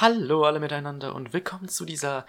Hallo 0.00 0.44
alle 0.44 0.60
miteinander 0.60 1.14
und 1.14 1.34
willkommen 1.34 1.68
zu 1.68 1.84
dieser, 1.84 2.24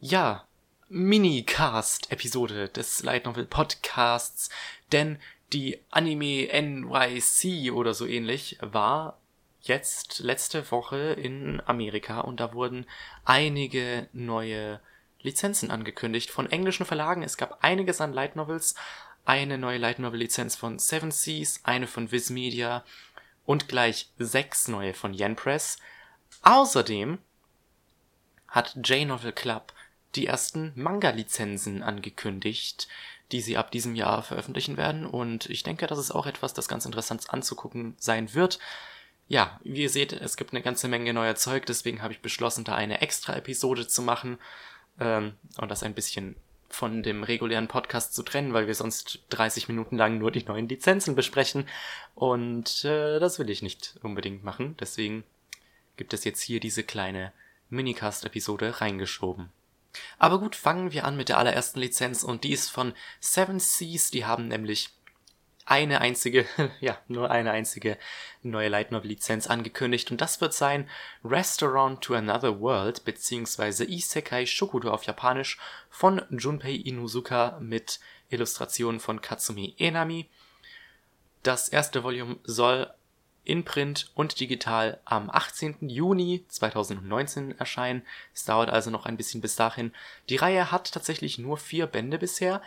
ja, 0.00 0.44
Mini-Cast-Episode 0.88 2.68
des 2.68 3.04
Light 3.04 3.26
Novel 3.26 3.44
Podcasts, 3.44 4.50
denn 4.90 5.20
die 5.52 5.78
Anime 5.92 6.48
NYC 6.52 7.70
oder 7.70 7.94
so 7.94 8.06
ähnlich 8.06 8.58
war 8.60 9.20
jetzt 9.60 10.18
letzte 10.18 10.68
Woche 10.72 11.12
in 11.12 11.62
Amerika 11.64 12.22
und 12.22 12.40
da 12.40 12.54
wurden 12.54 12.86
einige 13.24 14.08
neue 14.12 14.80
Lizenzen 15.20 15.70
angekündigt 15.70 16.28
von 16.28 16.50
englischen 16.50 16.86
Verlagen. 16.86 17.22
Es 17.22 17.36
gab 17.36 17.62
einiges 17.62 18.00
an 18.00 18.12
Light 18.12 18.34
Novels, 18.34 18.74
eine 19.24 19.58
neue 19.58 19.78
Light 19.78 20.00
Novel 20.00 20.18
Lizenz 20.18 20.56
von 20.56 20.80
Seven 20.80 21.12
Seas, 21.12 21.60
eine 21.62 21.86
von 21.86 22.10
Viz 22.10 22.30
Media 22.30 22.82
und 23.46 23.68
gleich 23.68 24.10
sechs 24.18 24.66
neue 24.66 24.92
von 24.92 25.14
Yen 25.14 25.36
Press. 25.36 25.78
Außerdem 26.42 27.18
hat 28.48 28.76
J-Novel 28.84 29.32
Club 29.32 29.72
die 30.14 30.26
ersten 30.26 30.72
Manga-Lizenzen 30.74 31.82
angekündigt, 31.82 32.88
die 33.30 33.40
sie 33.40 33.56
ab 33.56 33.70
diesem 33.70 33.94
Jahr 33.94 34.22
veröffentlichen 34.22 34.76
werden. 34.76 35.06
Und 35.06 35.48
ich 35.48 35.62
denke, 35.62 35.86
das 35.86 35.98
ist 35.98 36.10
auch 36.10 36.26
etwas, 36.26 36.52
das 36.52 36.68
ganz 36.68 36.84
interessant 36.84 37.30
anzugucken 37.30 37.96
sein 37.98 38.34
wird. 38.34 38.58
Ja, 39.28 39.58
wie 39.64 39.82
ihr 39.82 39.90
seht, 39.90 40.12
es 40.12 40.36
gibt 40.36 40.52
eine 40.52 40.62
ganze 40.62 40.88
Menge 40.88 41.14
neuer 41.14 41.36
Zeug, 41.36 41.64
deswegen 41.64 42.02
habe 42.02 42.12
ich 42.12 42.20
beschlossen, 42.20 42.64
da 42.64 42.74
eine 42.74 43.00
extra 43.00 43.34
Episode 43.34 43.86
zu 43.86 44.02
machen 44.02 44.38
ähm, 45.00 45.34
und 45.58 45.70
das 45.70 45.82
ein 45.82 45.94
bisschen 45.94 46.36
von 46.68 47.02
dem 47.02 47.22
regulären 47.22 47.68
Podcast 47.68 48.14
zu 48.14 48.22
trennen, 48.22 48.52
weil 48.52 48.66
wir 48.66 48.74
sonst 48.74 49.20
30 49.30 49.68
Minuten 49.68 49.96
lang 49.96 50.18
nur 50.18 50.30
die 50.30 50.44
neuen 50.44 50.68
Lizenzen 50.68 51.14
besprechen. 51.14 51.66
Und 52.14 52.84
äh, 52.84 53.18
das 53.20 53.38
will 53.38 53.48
ich 53.48 53.62
nicht 53.62 53.94
unbedingt 54.02 54.42
machen. 54.44 54.76
Deswegen 54.80 55.24
gibt 56.02 56.14
es 56.14 56.24
jetzt 56.24 56.42
hier 56.42 56.58
diese 56.58 56.82
kleine 56.82 57.32
Minicast-Episode 57.70 58.80
reingeschoben. 58.80 59.50
Aber 60.18 60.40
gut, 60.40 60.56
fangen 60.56 60.90
wir 60.90 61.04
an 61.04 61.16
mit 61.16 61.28
der 61.28 61.38
allerersten 61.38 61.78
Lizenz 61.78 62.24
und 62.24 62.42
die 62.42 62.50
ist 62.50 62.70
von 62.70 62.92
Seven 63.20 63.60
Seas. 63.60 64.10
Die 64.10 64.24
haben 64.24 64.48
nämlich 64.48 64.90
eine 65.64 66.00
einzige, 66.00 66.44
ja, 66.80 66.98
nur 67.06 67.30
eine 67.30 67.52
einzige 67.52 67.98
neue 68.42 68.68
Light 68.68 68.90
Novel 68.90 69.10
Lizenz 69.10 69.46
angekündigt 69.46 70.10
und 70.10 70.20
das 70.20 70.40
wird 70.40 70.54
sein 70.54 70.90
Restaurant 71.24 72.00
to 72.00 72.16
Another 72.16 72.58
World 72.58 73.04
beziehungsweise 73.04 73.84
Isekai 73.84 74.44
Shokudo 74.44 74.90
auf 74.90 75.04
Japanisch 75.04 75.56
von 75.88 76.20
Junpei 76.30 76.72
Inuzuka 76.72 77.60
mit 77.60 78.00
Illustrationen 78.28 78.98
von 78.98 79.20
Katsumi 79.20 79.76
Enami. 79.78 80.28
Das 81.44 81.68
erste 81.68 82.02
Volume 82.02 82.40
soll 82.42 82.92
in 83.44 83.64
Print 83.64 84.10
und 84.14 84.38
digital 84.38 85.00
am 85.04 85.28
18. 85.28 85.88
Juni 85.88 86.44
2019 86.48 87.58
erscheinen. 87.58 88.02
Es 88.34 88.44
dauert 88.44 88.70
also 88.70 88.90
noch 88.90 89.04
ein 89.04 89.16
bisschen 89.16 89.40
bis 89.40 89.56
dahin. 89.56 89.92
Die 90.28 90.36
Reihe 90.36 90.70
hat 90.70 90.92
tatsächlich 90.92 91.38
nur 91.38 91.56
vier 91.56 91.86
Bände 91.86 92.18
bisher, 92.18 92.62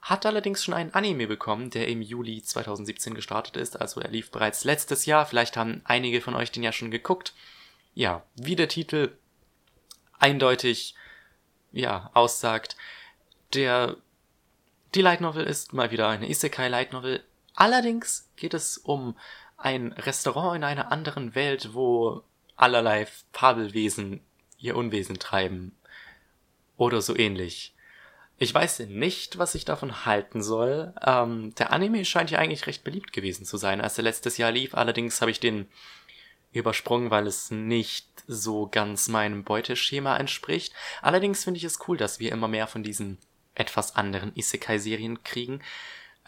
hat 0.00 0.24
allerdings 0.24 0.64
schon 0.64 0.74
einen 0.74 0.94
Anime 0.94 1.26
bekommen, 1.26 1.70
der 1.70 1.88
im 1.88 2.00
Juli 2.00 2.42
2017 2.42 3.14
gestartet 3.14 3.56
ist. 3.56 3.80
Also 3.80 4.00
er 4.00 4.10
lief 4.10 4.30
bereits 4.30 4.64
letztes 4.64 5.06
Jahr. 5.06 5.26
Vielleicht 5.26 5.56
haben 5.56 5.82
einige 5.84 6.20
von 6.20 6.34
euch 6.34 6.52
den 6.52 6.62
ja 6.62 6.72
schon 6.72 6.90
geguckt. 6.90 7.34
Ja, 7.94 8.22
wie 8.36 8.56
der 8.56 8.68
Titel 8.68 9.12
eindeutig 10.18 10.94
ja 11.72 12.10
aussagt, 12.14 12.76
der 13.54 13.96
die 14.94 15.02
Light 15.02 15.20
Novel 15.20 15.44
ist 15.44 15.72
mal 15.72 15.90
wieder 15.90 16.08
eine 16.08 16.30
Isekai 16.30 16.68
Light 16.68 16.92
Novel. 16.92 17.22
Allerdings 17.54 18.28
geht 18.36 18.54
es 18.54 18.78
um 18.78 19.16
ein 19.58 19.92
Restaurant 19.92 20.56
in 20.56 20.64
einer 20.64 20.90
anderen 20.92 21.34
Welt, 21.34 21.74
wo 21.74 22.22
allerlei 22.56 23.06
Fabelwesen 23.32 24.20
ihr 24.58 24.76
Unwesen 24.76 25.18
treiben. 25.18 25.76
Oder 26.76 27.02
so 27.02 27.16
ähnlich. 27.16 27.74
Ich 28.38 28.54
weiß 28.54 28.80
nicht, 28.80 29.38
was 29.38 29.56
ich 29.56 29.64
davon 29.64 30.06
halten 30.06 30.42
soll. 30.42 30.94
Ähm, 31.04 31.54
der 31.56 31.72
Anime 31.72 32.04
scheint 32.04 32.30
ja 32.30 32.38
eigentlich 32.38 32.68
recht 32.68 32.84
beliebt 32.84 33.12
gewesen 33.12 33.44
zu 33.44 33.56
sein, 33.56 33.80
als 33.80 33.98
er 33.98 34.04
letztes 34.04 34.38
Jahr 34.38 34.52
lief. 34.52 34.74
Allerdings 34.74 35.20
habe 35.20 35.32
ich 35.32 35.40
den 35.40 35.66
übersprungen, 36.52 37.10
weil 37.10 37.26
es 37.26 37.50
nicht 37.50 38.06
so 38.28 38.68
ganz 38.68 39.08
meinem 39.08 39.42
Beuteschema 39.42 40.16
entspricht. 40.16 40.72
Allerdings 41.02 41.44
finde 41.44 41.58
ich 41.58 41.64
es 41.64 41.80
cool, 41.88 41.96
dass 41.96 42.20
wir 42.20 42.30
immer 42.30 42.46
mehr 42.46 42.68
von 42.68 42.84
diesen 42.84 43.18
etwas 43.56 43.96
anderen 43.96 44.34
Isekai-Serien 44.36 45.24
kriegen. 45.24 45.60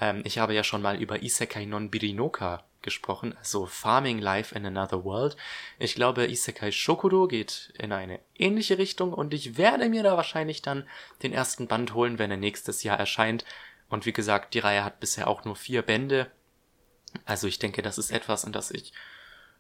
Ähm, 0.01 0.23
ich 0.25 0.39
habe 0.39 0.53
ja 0.53 0.65
schon 0.65 0.83
mal 0.83 1.01
über 1.01 1.23
Isekai 1.23 1.65
non 1.65 1.91
Birinoka 1.91 2.65
gesprochen, 2.83 3.37
also 3.37 3.67
Farming 3.67 4.19
Life 4.19 4.55
in 4.55 4.67
Another 4.67 5.05
World. 5.05 5.37
Ich 5.79 5.95
glaube, 5.95 6.31
Isekai 6.31 6.73
Shokudo 6.73 7.27
geht 7.27 7.73
in 7.79 7.93
eine 7.93 8.21
ähnliche 8.37 8.79
Richtung 8.79 9.13
und 9.13 9.35
ich 9.35 9.57
werde 9.57 9.89
mir 9.89 10.03
da 10.03 10.17
wahrscheinlich 10.17 10.63
dann 10.63 10.89
den 11.23 11.33
ersten 11.33 11.67
Band 11.67 11.95
holen, 11.95 12.19
wenn 12.19 12.31
er 12.31 12.37
nächstes 12.37 12.83
Jahr 12.83 12.99
erscheint. 12.99 13.45
Und 13.89 14.07
wie 14.07 14.13
gesagt, 14.13 14.55
die 14.55 14.61
Reihe 14.61 14.85
hat 14.85 15.01
bisher 15.01 15.29
auch 15.29 15.45
nur 15.45 15.57
vier 15.57 15.83
Bände. 15.83 16.31
Also 17.25 17.47
ich 17.47 17.59
denke, 17.59 17.83
das 17.83 17.99
ist 17.99 18.11
etwas, 18.11 18.45
in 18.45 18.53
das 18.53 18.71
ich 18.71 18.93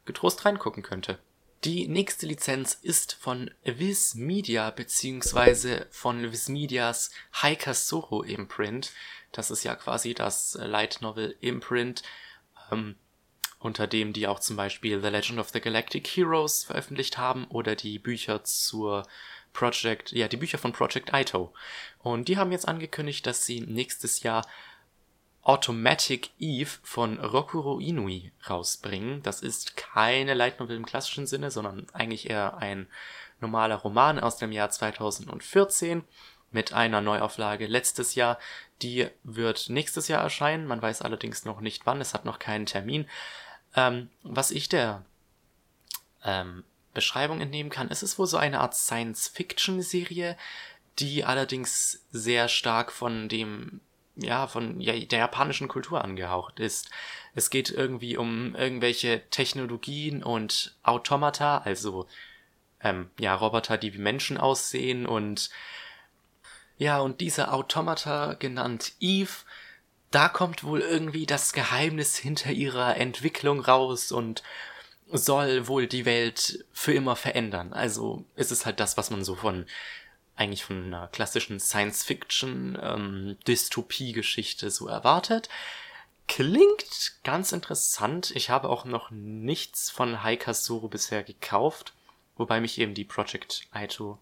getrost 0.05 0.45
reingucken 0.45 0.83
könnte. 0.83 1.19
Die 1.65 1.89
nächste 1.89 2.25
Lizenz 2.25 2.73
ist 2.73 3.13
von 3.13 3.51
Viz 3.65 4.15
Media 4.15 4.71
beziehungsweise 4.71 5.87
von 5.91 6.33
Viz 6.33 6.49
Medias 6.49 7.11
Haikasoro 7.35 8.23
Imprint. 8.23 8.93
Das 9.33 9.51
ist 9.51 9.63
ja 9.65 9.75
quasi 9.77 10.15
das 10.15 10.57
Light 10.59 11.03
Novel 11.03 11.37
Imprint 11.41 12.03
ähm, 12.73 12.97
unter 13.61 13.87
dem 13.87 14.13
die 14.13 14.27
auch 14.27 14.41
zum 14.41 14.57
Beispiel 14.57 15.01
The 15.01 15.09
Legend 15.09 15.39
of 15.39 15.51
the 15.51 15.61
Galactic 15.61 16.09
Heroes 16.09 16.65
veröffentlicht 16.65 17.19
haben 17.19 17.45
oder 17.47 17.77
die 17.77 17.99
Bücher 17.99 18.43
zur 18.43 19.07
Project, 19.53 20.13
ja, 20.13 20.29
die 20.29 20.39
Bücher 20.39 20.59
von 20.59 20.73
Project 20.73 21.11
Ito. 21.13 21.53
Und 21.99 22.29
die 22.29 22.39
haben 22.39 22.53
jetzt 22.53 22.67
angekündigt, 22.67 23.27
dass 23.27 23.45
sie 23.45 23.61
nächstes 23.61 24.23
Jahr 24.23 24.47
Automatic 25.43 26.31
Eve 26.39 26.71
von 26.83 27.19
Rokuro 27.19 27.81
Inui 27.81 28.33
rausbringen. 28.49 29.23
Das 29.23 29.43
ist 29.43 29.77
keine 29.77 30.35
Light 30.35 30.61
Novel 30.61 30.77
im 30.77 30.87
klassischen 30.87 31.27
Sinne, 31.27 31.51
sondern 31.51 31.87
eigentlich 31.93 32.29
eher 32.29 32.59
ein 32.59 32.89
normaler 33.41 33.77
Roman 33.77 34.19
aus 34.21 34.37
dem 34.37 34.53
Jahr 34.53 34.71
2014 34.71 36.05
mit 36.51 36.73
einer 36.73 37.01
Neuauflage 37.01 37.67
letztes 37.67 38.15
Jahr. 38.15 38.39
Die 38.83 39.09
wird 39.23 39.69
nächstes 39.69 40.09
Jahr 40.09 40.23
erscheinen. 40.23 40.67
Man 40.67 40.83
weiß 40.83 41.03
allerdings 41.03 41.45
noch 41.45 41.61
nicht 41.61 41.87
wann. 41.87 42.01
Es 42.01 42.15
hat 42.15 42.25
noch 42.25 42.39
keinen 42.39 42.67
Termin. 42.67 43.07
Ähm, 43.77 44.11
was 44.23 44.51
ich 44.51 44.69
der 44.69 45.05
ähm, 46.25 46.65
Beschreibung 46.95 47.41
entnehmen 47.41 47.71
kann, 47.71 47.89
ist 47.89 48.03
es 48.03 48.19
wohl 48.19 48.27
so 48.27 48.37
eine 48.37 48.61
Art 48.61 48.75
Science-Fiction-Serie, 48.75 50.37
die 50.99 51.25
allerdings 51.25 52.05
sehr 52.11 52.49
stark 52.49 52.93
von 52.93 53.29
dem, 53.29 53.81
ja, 54.17 54.47
von 54.47 54.81
ja, 54.81 54.99
der 54.99 55.19
japanischen 55.21 55.69
Kultur 55.69 56.05
angehaucht 56.05 56.59
ist. 56.59 56.91
Es 57.35 57.51
geht 57.51 57.71
irgendwie 57.71 58.17
um 58.17 58.55
irgendwelche 58.55 59.23
Technologien 59.31 60.23
und 60.23 60.77
Automata, 60.83 61.59
also 61.59 62.07
ähm, 62.83 63.11
ja, 63.19 63.35
Roboter, 63.35 63.79
die 63.79 63.95
wie 63.95 63.99
Menschen 63.99 64.37
aussehen 64.37 65.07
und 65.07 65.51
ja, 66.77 66.99
und 66.99 67.21
diese 67.21 67.53
Automata 67.53 68.35
genannt 68.35 68.95
Eve 69.01 69.45
da 70.11 70.29
kommt 70.29 70.65
wohl 70.65 70.81
irgendwie 70.81 71.27
das 71.27 71.53
Geheimnis 71.53 72.17
hinter 72.17 72.51
ihrer 72.51 72.97
Entwicklung 72.97 73.61
raus 73.61 74.13
und 74.13 74.43
soll 75.13 75.67
wohl 75.67 75.87
die 75.87 76.05
Welt 76.05 76.65
für 76.73 76.93
immer 76.93 77.17
verändern. 77.17 77.73
Also 77.73 78.25
ist 78.37 78.53
es 78.53 78.67
halt 78.67 78.81
das, 78.81 78.97
was 78.97 79.11
man 79.11 79.25
so 79.25 79.37
von 79.37 79.67
eigentlich 80.37 80.65
von 80.65 80.85
einer 80.85 81.09
klassischen 81.09 81.61
Science-Fiction 81.61 82.79
ähm, 82.81 83.37
so 84.71 84.89
erwartet. 84.89 85.49
Klingt 86.29 87.13
ganz 87.25 87.53
interessant. 87.53 88.33
Ich 88.35 88.51
habe 88.51 88.71
auch 88.71 88.85
noch 88.85 89.11
nichts 89.11 89.91
von 89.91 90.23
Haikasuru 90.23 90.89
bisher 90.89 91.25
gekauft, 91.25 91.93
wobei 92.37 92.61
mich 92.61 92.79
eben 92.79 92.95
die 92.95 93.05
Project 93.05 93.67
Aito 93.73 94.19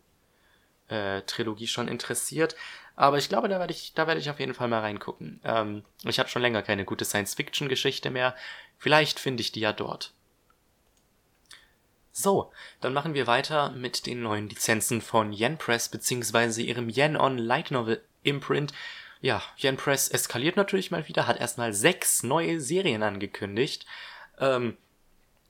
äh, 0.89 1.23
Trilogie 1.23 1.67
schon 1.67 1.89
interessiert. 1.89 2.57
Aber 2.97 3.19
ich 3.19 3.29
glaube, 3.29 3.49
da 3.49 3.61
werde 3.61 3.73
ich, 3.73 3.95
da 3.95 4.07
werde 4.07 4.21
ich 4.21 4.29
auf 4.29 4.41
jeden 4.41 4.55
Fall 4.55 4.69
mal 4.69 4.81
reingucken. 4.81 5.41
Ähm, 5.45 5.85
ich 6.03 6.19
habe 6.19 6.29
schon 6.29 6.43
länger 6.43 6.63
keine 6.63 6.85
gute 6.85 7.05
Science-Fiction-Geschichte 7.05 8.11
mehr. 8.11 8.35
Vielleicht 8.77 9.21
finde 9.21 9.41
ich 9.41 9.53
die 9.53 9.61
ja 9.61 9.73
dort. 9.73 10.13
So, 12.11 12.51
dann 12.81 12.93
machen 12.93 13.15
wir 13.15 13.29
weiter 13.29 13.71
mit 13.71 14.07
den 14.07 14.23
neuen 14.23 14.49
Lizenzen 14.49 15.01
von 15.01 15.33
Yen 15.33 15.57
Press 15.59 15.89
beziehungsweise 15.89 16.63
ihrem 16.63 16.89
Yen 16.89 17.17
On 17.17 17.39
Light 17.39 17.71
Novel 17.71 18.03
Imprint. 18.25 18.73
Ja, 19.21 19.43
Yen 19.57 19.77
Press 19.77 20.09
eskaliert 20.09 20.57
natürlich 20.57 20.91
mal 20.91 21.07
wieder, 21.07 21.29
hat 21.29 21.39
erstmal 21.39 21.73
sechs 21.73 22.25
neue 22.25 22.61
Serien 22.61 23.05
angekündigt. 23.05 23.87
Ähm, 24.41 24.77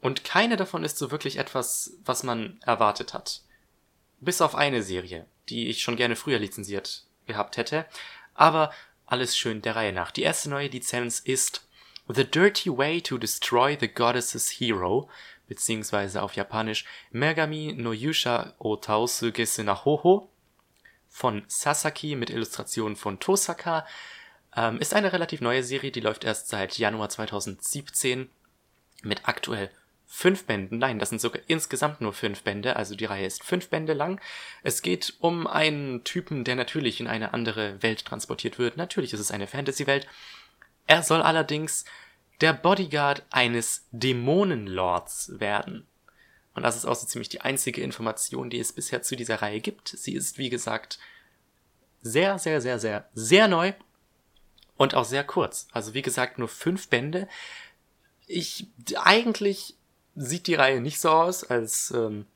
und 0.02 0.24
keine 0.24 0.56
davon 0.56 0.84
ist 0.84 0.98
so 0.98 1.10
wirklich 1.10 1.38
etwas, 1.38 1.96
was 2.04 2.22
man 2.22 2.60
erwartet 2.60 3.14
hat. 3.14 3.40
Bis 4.20 4.40
auf 4.40 4.54
eine 4.54 4.82
Serie, 4.82 5.26
die 5.48 5.68
ich 5.68 5.82
schon 5.82 5.96
gerne 5.96 6.16
früher 6.16 6.38
lizenziert 6.38 7.04
gehabt 7.26 7.56
hätte. 7.56 7.86
Aber 8.34 8.72
alles 9.06 9.36
schön 9.36 9.62
der 9.62 9.76
Reihe 9.76 9.92
nach. 9.92 10.10
Die 10.10 10.22
erste 10.22 10.50
neue 10.50 10.68
Lizenz 10.68 11.20
ist 11.20 11.68
The 12.08 12.24
Dirty 12.24 12.76
Way 12.76 13.02
to 13.02 13.18
Destroy 13.18 13.76
the 13.78 13.88
Goddess's 13.88 14.50
Hero 14.50 15.08
beziehungsweise 15.48 16.22
auf 16.22 16.34
Japanisch 16.34 16.84
Megami 17.10 17.74
no 17.76 17.92
Yusha 17.92 18.54
o 18.58 18.76
Taosu 18.76 19.32
Gese 19.32 19.64
na 19.64 19.84
Hoho 19.84 20.30
von 21.08 21.42
Sasaki 21.48 22.14
mit 22.14 22.30
Illustrationen 22.30 22.96
von 22.96 23.18
Tosaka. 23.18 23.86
Ähm, 24.54 24.78
ist 24.78 24.94
eine 24.94 25.12
relativ 25.12 25.40
neue 25.40 25.64
Serie, 25.64 25.90
die 25.90 26.00
läuft 26.00 26.24
erst 26.24 26.48
seit 26.48 26.78
Januar 26.78 27.08
2017 27.08 28.30
mit 29.02 29.26
aktuell 29.26 29.70
fünf 30.10 30.44
Bänden. 30.46 30.78
Nein, 30.78 30.98
das 30.98 31.10
sind 31.10 31.20
sogar 31.20 31.42
insgesamt 31.46 32.00
nur 32.00 32.14
fünf 32.14 32.42
Bände, 32.42 32.76
also 32.76 32.96
die 32.96 33.04
Reihe 33.04 33.26
ist 33.26 33.44
fünf 33.44 33.68
Bände 33.68 33.92
lang. 33.92 34.20
Es 34.62 34.80
geht 34.82 35.14
um 35.20 35.46
einen 35.46 36.02
Typen, 36.02 36.44
der 36.44 36.56
natürlich 36.56 36.98
in 36.98 37.06
eine 37.06 37.34
andere 37.34 37.80
Welt 37.82 38.06
transportiert 38.06 38.58
wird. 38.58 38.78
Natürlich 38.78 39.12
ist 39.12 39.20
es 39.20 39.30
eine 39.30 39.46
Fantasy-Welt. 39.46 40.08
Er 40.86 41.02
soll 41.02 41.20
allerdings 41.20 41.84
der 42.40 42.54
Bodyguard 42.54 43.26
eines 43.30 43.86
Dämonenlords 43.92 45.38
werden. 45.38 45.86
Und 46.54 46.62
das 46.62 46.76
ist 46.76 46.86
auch 46.86 46.96
so 46.96 47.06
ziemlich 47.06 47.28
die 47.28 47.42
einzige 47.42 47.82
Information, 47.82 48.48
die 48.50 48.58
es 48.58 48.72
bisher 48.72 49.02
zu 49.02 49.14
dieser 49.14 49.42
Reihe 49.42 49.60
gibt. 49.60 49.88
Sie 49.88 50.14
ist, 50.14 50.38
wie 50.38 50.48
gesagt, 50.48 50.98
sehr, 52.00 52.38
sehr, 52.38 52.60
sehr, 52.60 52.78
sehr, 52.78 53.08
sehr 53.12 53.46
neu 53.46 53.74
und 54.76 54.94
auch 54.94 55.04
sehr 55.04 55.22
kurz. 55.22 55.68
Also 55.72 55.92
wie 55.92 56.02
gesagt, 56.02 56.38
nur 56.38 56.48
fünf 56.48 56.88
Bände. 56.88 57.28
Ich 58.26 58.68
eigentlich 58.96 59.77
sieht 60.18 60.46
die 60.46 60.54
Reihe 60.54 60.80
nicht 60.80 61.00
so 61.00 61.10
aus, 61.10 61.44
als 61.44 61.90
ähm, 61.92 62.26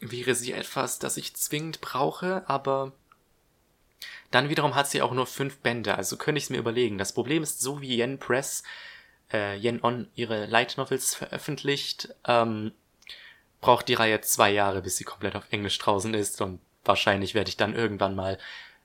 wäre 0.00 0.34
sie 0.34 0.52
etwas, 0.52 0.98
das 0.98 1.16
ich 1.16 1.36
zwingend 1.36 1.80
brauche, 1.80 2.48
aber 2.48 2.92
dann 4.30 4.48
wiederum 4.48 4.74
hat 4.74 4.88
sie 4.88 5.02
auch 5.02 5.12
nur 5.12 5.26
fünf 5.26 5.58
Bände, 5.58 5.96
also 5.96 6.16
könnte 6.16 6.38
ich 6.38 6.44
es 6.44 6.50
mir 6.50 6.58
überlegen. 6.58 6.98
Das 6.98 7.12
Problem 7.12 7.42
ist, 7.42 7.60
so 7.60 7.80
wie 7.80 8.00
Yen 8.00 8.18
Press, 8.18 8.64
äh, 9.32 9.56
Yen 9.56 9.82
On 9.84 10.08
ihre 10.14 10.46
Light 10.46 10.76
Novels 10.76 11.14
veröffentlicht, 11.14 12.08
ähm, 12.26 12.72
braucht 13.60 13.88
die 13.88 13.94
Reihe 13.94 14.20
zwei 14.20 14.50
Jahre, 14.50 14.82
bis 14.82 14.96
sie 14.96 15.04
komplett 15.04 15.36
auf 15.36 15.44
Englisch 15.50 15.78
draußen 15.78 16.12
ist 16.14 16.40
und 16.40 16.60
wahrscheinlich 16.84 17.34
werde 17.34 17.48
ich 17.48 17.56
dann 17.56 17.74
irgendwann 17.74 18.14
mal 18.14 18.38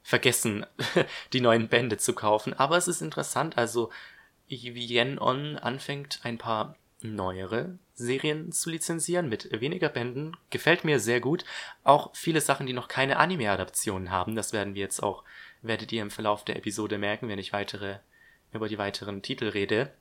vergessen, 0.04 0.66
die 1.34 1.42
neuen 1.42 1.68
Bände 1.68 1.98
zu 1.98 2.14
kaufen. 2.14 2.54
Aber 2.54 2.78
es 2.78 2.88
ist 2.88 3.02
interessant, 3.02 3.58
also 3.58 3.90
wie 4.48 4.86
Yen 4.86 5.20
On 5.20 5.58
anfängt, 5.58 6.20
ein 6.24 6.38
paar 6.38 6.76
neuere 7.02 7.78
Serien 7.94 8.52
zu 8.52 8.70
lizenzieren 8.70 9.30
mit 9.30 9.50
weniger 9.60 9.90
Bänden. 9.90 10.36
Gefällt 10.50 10.84
mir 10.84 11.00
sehr 11.00 11.20
gut. 11.20 11.46
Auch 11.84 12.16
viele 12.16 12.42
Sachen, 12.42 12.68
die 12.68 12.74
noch 12.74 12.88
keine 12.88 13.18
Anime-Adaptionen 13.18 14.12
haben. 14.12 14.36
Das 14.36 14.54
werden 14.54 14.76
wir 14.76 14.82
jetzt 14.82 15.02
auch, 15.02 15.24
werdet 15.62 15.92
ihr 15.92 16.02
im 16.02 16.12
Verlauf 16.12 16.46
der 16.46 16.58
Episode 16.58 16.98
merken, 16.98 17.28
wenn 17.28 17.40
ich 17.40 17.54
weitere, 17.54 17.98
über 18.52 18.68
die 18.68 18.78
weiteren 18.78 19.22
Titel 19.22 19.50
rede. 19.50 19.92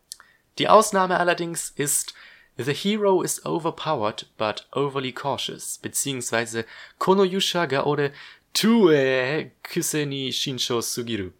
Die 0.58 0.68
Ausnahme 0.68 1.18
allerdings 1.18 1.70
ist 1.70 2.14
The 2.56 2.74
Hero 2.74 3.22
is 3.22 3.44
overpowered 3.46 4.26
but 4.36 4.66
overly 4.72 5.12
cautious, 5.12 5.78
beziehungsweise 5.78 6.64
Konoyusha 6.98 7.66
gaore 7.66 8.12
Tue 8.52 9.52
Kuseni 9.62 10.32
Shinsho 10.32 10.80
Sugiru. 10.80 11.30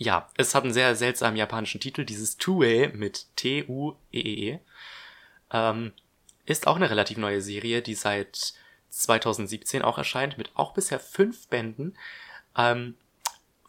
Ja, 0.00 0.28
es 0.36 0.54
hat 0.54 0.62
einen 0.62 0.72
sehr 0.72 0.94
seltsamen 0.94 1.36
japanischen 1.36 1.80
Titel. 1.80 2.04
Dieses 2.04 2.36
Tue 2.36 2.90
mit 2.94 3.26
T-U-E-E 3.34 4.54
-E, 4.54 4.60
ähm, 5.50 5.92
ist 6.46 6.68
auch 6.68 6.76
eine 6.76 6.88
relativ 6.88 7.18
neue 7.18 7.42
Serie, 7.42 7.82
die 7.82 7.96
seit 7.96 8.54
2017 8.90 9.82
auch 9.82 9.98
erscheint, 9.98 10.38
mit 10.38 10.52
auch 10.54 10.72
bisher 10.72 11.00
fünf 11.00 11.48
Bänden. 11.48 11.98
Ähm, 12.56 12.94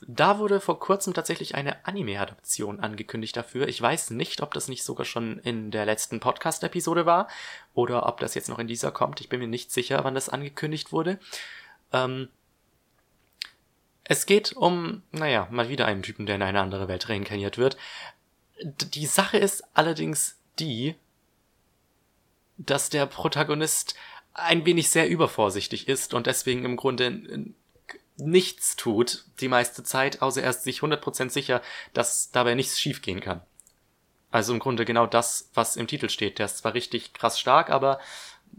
da 0.08 0.38
wurde 0.38 0.60
vor 0.60 0.80
kurzem 0.80 1.16
tatsächlich 1.16 1.56
eine 1.56 1.84
Anime-Adaption 1.88 2.80
angekündigt 2.80 3.36
dafür. 3.36 3.68
Ich 3.68 3.82
weiß 3.82 4.12
nicht, 4.12 4.44
ob 4.44 4.54
das 4.54 4.68
nicht 4.68 4.84
sogar 4.84 5.06
schon 5.06 5.40
in 5.40 5.72
der 5.72 5.88
letzten 5.88 6.20
Podcast-Episode 6.20 7.08
war 7.08 7.28
oder 7.74 8.06
ob 8.06 8.20
das 8.20 8.36
jetzt 8.36 8.50
noch 8.50 8.60
in 8.60 8.68
dieser 8.68 8.92
kommt. 8.92 9.20
Ich 9.20 9.30
bin 9.30 9.40
mir 9.40 9.48
nicht 9.48 9.72
sicher, 9.72 10.04
wann 10.04 10.14
das 10.14 10.30
angekündigt 10.30 10.92
wurde. 10.92 11.20
Ähm, 11.92 12.30
es 14.10 14.26
geht 14.26 14.54
um, 14.54 15.04
naja, 15.12 15.48
mal 15.52 15.70
wieder 15.70 15.86
einen 15.86 16.02
Typen, 16.02 16.26
der 16.26 16.36
in 16.36 16.42
eine 16.42 16.62
andere 16.62 16.88
Welt 16.88 17.08
reinkarniert 17.10 17.60
wird. 17.60 17.78
Die 18.64 19.06
Sache 19.06 19.38
ist 19.38 19.64
allerdings 19.76 20.40
die, 20.58 20.96
dass 22.58 22.90
der 22.90 23.06
Protagonist 23.06 23.94
ein 24.34 24.66
wenig 24.66 24.90
sehr 24.90 25.08
übervorsichtig 25.08 25.88
ist 25.88 26.16
und 26.16 26.26
deswegen 26.26 26.66
im 26.66 26.76
Grunde 26.76 27.54
nichts 28.18 28.76
tut 28.76 29.26
die 29.42 29.48
meiste 29.48 29.84
Zeit, 29.84 30.24
außer 30.24 30.42
er 30.42 30.50
ist 30.50 30.64
sich 30.64 30.80
100% 30.80 31.30
sicher, 31.30 31.62
dass 31.94 32.32
dabei 32.32 32.56
nichts 32.56 32.80
schiefgehen 32.80 33.20
kann. 33.20 33.42
Also 34.32 34.54
im 34.54 34.60
Grunde 34.60 34.86
genau 34.86 35.06
das, 35.06 35.52
was 35.54 35.76
im 35.76 35.86
Titel 35.86 36.10
steht. 36.10 36.40
Der 36.40 36.48
ist 36.48 36.58
zwar 36.58 36.74
richtig 36.74 37.14
krass 37.14 37.40
stark, 37.40 37.70
aber 37.70 38.00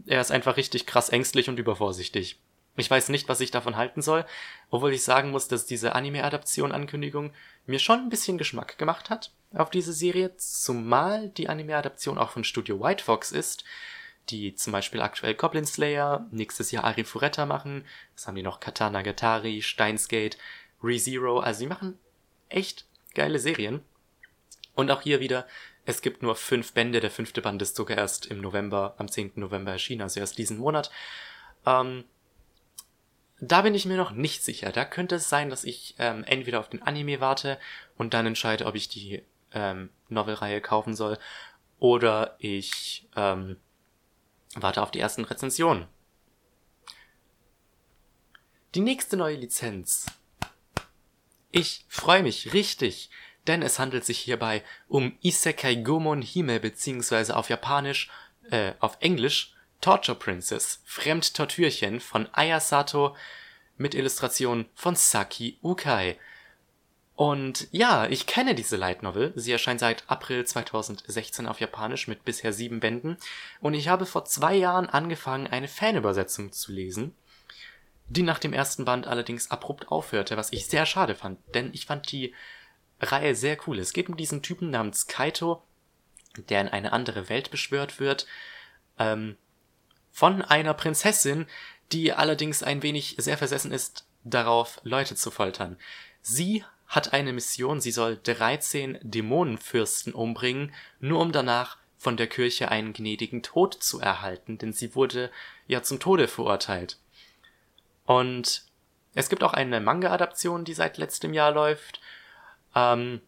er 0.05 0.21
ist 0.21 0.31
einfach 0.31 0.55
richtig 0.55 0.85
krass 0.85 1.09
ängstlich 1.09 1.49
und 1.49 1.59
übervorsichtig. 1.59 2.39
Ich 2.77 2.89
weiß 2.89 3.09
nicht, 3.09 3.27
was 3.27 3.41
ich 3.41 3.51
davon 3.51 3.75
halten 3.75 4.01
soll, 4.01 4.25
obwohl 4.69 4.93
ich 4.93 5.03
sagen 5.03 5.31
muss, 5.31 5.47
dass 5.47 5.65
diese 5.65 5.93
Anime-Adaption-Ankündigung 5.93 7.33
mir 7.65 7.79
schon 7.79 7.99
ein 7.99 8.09
bisschen 8.09 8.37
Geschmack 8.37 8.77
gemacht 8.77 9.09
hat 9.09 9.31
auf 9.53 9.69
diese 9.69 9.93
Serie, 9.93 10.37
zumal 10.37 11.29
die 11.29 11.49
Anime-Adaption 11.49 12.17
auch 12.17 12.29
von 12.29 12.43
Studio 12.43 12.79
White 12.79 13.03
Fox 13.03 13.31
ist, 13.31 13.63
die 14.29 14.55
zum 14.55 14.71
Beispiel 14.71 15.01
aktuell 15.01 15.33
Goblin 15.33 15.65
Slayer, 15.65 16.25
nächstes 16.31 16.71
Jahr 16.71 16.85
Ari 16.85 17.03
Fureta 17.03 17.45
machen, 17.45 17.85
das 18.15 18.27
haben 18.27 18.35
die 18.35 18.43
noch 18.43 18.59
Katana 18.59 19.01
Gatari, 19.01 19.61
Steinsgate, 19.61 20.37
ReZero, 20.81 21.39
also 21.39 21.61
die 21.61 21.67
machen 21.67 21.97
echt 22.49 22.85
geile 23.13 23.39
Serien. 23.39 23.81
Und 24.73 24.89
auch 24.89 25.01
hier 25.01 25.19
wieder, 25.19 25.47
es 25.85 26.01
gibt 26.01 26.23
nur 26.23 26.35
fünf 26.35 26.73
Bände, 26.73 27.01
der 27.01 27.11
fünfte 27.11 27.41
Band 27.41 27.61
ist 27.61 27.75
sogar 27.75 27.97
erst 27.97 28.27
im 28.27 28.39
November, 28.39 28.95
am 28.97 29.09
10. 29.09 29.33
November 29.35 29.71
erschienen, 29.71 30.01
also 30.01 30.19
erst 30.19 30.37
diesen 30.37 30.57
Monat. 30.57 30.91
Ähm, 31.65 32.05
da 33.41 33.63
bin 33.63 33.73
ich 33.73 33.85
mir 33.85 33.97
noch 33.97 34.11
nicht 34.11 34.43
sicher. 34.43 34.71
Da 34.71 34.85
könnte 34.85 35.15
es 35.15 35.27
sein, 35.27 35.49
dass 35.49 35.63
ich 35.63 35.95
ähm, 35.97 36.23
entweder 36.25 36.59
auf 36.59 36.69
den 36.69 36.83
Anime 36.83 37.19
warte 37.19 37.59
und 37.97 38.13
dann 38.13 38.27
entscheide, 38.27 38.67
ob 38.67 38.75
ich 38.75 38.87
die 38.87 39.23
ähm, 39.51 39.89
Novelreihe 40.09 40.61
kaufen 40.61 40.95
soll 40.95 41.17
oder 41.79 42.35
ich 42.37 43.09
ähm, 43.15 43.57
warte 44.55 44.83
auf 44.83 44.91
die 44.91 44.99
ersten 44.99 45.25
Rezensionen. 45.25 45.87
Die 48.75 48.79
nächste 48.79 49.17
neue 49.17 49.35
Lizenz. 49.35 50.05
Ich 51.49 51.83
freue 51.89 52.21
mich 52.21 52.53
richtig, 52.53 53.09
denn 53.47 53.63
es 53.63 53.79
handelt 53.79 54.05
sich 54.05 54.19
hierbei 54.19 54.63
um 54.87 55.17
Isekai 55.21 55.75
Gomon 55.75 56.21
Hime 56.21 56.59
beziehungsweise 56.59 57.35
auf 57.35 57.49
Japanisch, 57.49 58.11
äh, 58.51 58.73
auf 58.79 58.97
Englisch 58.99 59.55
Torture 59.81 60.17
Princess, 60.17 60.81
Fremdtortürchen 60.85 61.99
von 61.99 62.29
Ayasato 62.33 63.15
mit 63.77 63.95
Illustrationen 63.95 64.69
von 64.75 64.95
Saki 64.95 65.57
Ukai. 65.61 66.17
Und 67.15 67.67
ja, 67.71 68.07
ich 68.07 68.25
kenne 68.25 68.55
diese 68.55 68.77
Light 68.77 69.03
Novel. 69.03 69.33
Sie 69.35 69.51
erscheint 69.51 69.79
seit 69.79 70.09
April 70.09 70.45
2016 70.45 71.45
auf 71.45 71.59
Japanisch 71.59 72.07
mit 72.07 72.25
bisher 72.25 72.53
sieben 72.53 72.79
Bänden. 72.79 73.17
Und 73.59 73.73
ich 73.73 73.89
habe 73.89 74.05
vor 74.05 74.25
zwei 74.25 74.55
Jahren 74.55 74.89
angefangen, 74.89 75.47
eine 75.47 75.67
Fanübersetzung 75.67 76.51
zu 76.51 76.71
lesen, 76.71 77.13
die 78.07 78.23
nach 78.23 78.39
dem 78.39 78.53
ersten 78.53 78.85
Band 78.85 79.07
allerdings 79.07 79.51
abrupt 79.51 79.89
aufhörte, 79.89 80.37
was 80.37 80.51
ich 80.51 80.67
sehr 80.67 80.85
schade 80.85 81.15
fand, 81.15 81.39
denn 81.53 81.71
ich 81.73 81.85
fand 81.85 82.11
die 82.11 82.33
Reihe 82.99 83.35
sehr 83.35 83.57
cool. 83.67 83.79
Es 83.79 83.93
geht 83.93 84.09
um 84.09 84.17
diesen 84.17 84.41
Typen 84.41 84.69
namens 84.69 85.07
Kaito, 85.07 85.63
der 86.49 86.61
in 86.61 86.67
eine 86.69 86.93
andere 86.93 87.29
Welt 87.29 87.51
beschwört 87.51 87.99
wird, 87.99 88.25
ähm, 88.99 89.37
von 90.11 90.41
einer 90.41 90.73
Prinzessin, 90.73 91.47
die 91.91 92.13
allerdings 92.13 92.63
ein 92.63 92.83
wenig 92.83 93.15
sehr 93.17 93.37
versessen 93.37 93.71
ist, 93.71 94.05
darauf 94.23 94.79
Leute 94.83 95.15
zu 95.15 95.31
foltern. 95.31 95.77
Sie 96.21 96.63
hat 96.87 97.13
eine 97.13 97.33
Mission, 97.33 97.79
sie 97.79 97.91
soll 97.91 98.19
13 98.21 98.99
Dämonenfürsten 99.01 100.13
umbringen, 100.13 100.73
nur 100.99 101.19
um 101.21 101.31
danach 101.31 101.77
von 101.97 102.17
der 102.17 102.27
Kirche 102.27 102.69
einen 102.69 102.93
gnädigen 102.93 103.43
Tod 103.43 103.75
zu 103.75 103.99
erhalten, 103.99 104.57
denn 104.57 104.73
sie 104.73 104.95
wurde 104.95 105.31
ja 105.67 105.83
zum 105.83 105.99
Tode 105.99 106.27
verurteilt. 106.27 106.97
Und 108.05 108.65
es 109.13 109.29
gibt 109.29 109.43
auch 109.43 109.53
eine 109.53 109.79
Manga-Adaption, 109.79 110.65
die 110.65 110.73
seit 110.73 110.97
letztem 110.97 111.33
Jahr 111.33 111.51
läuft. 111.51 112.01
Ähm, 112.75 113.21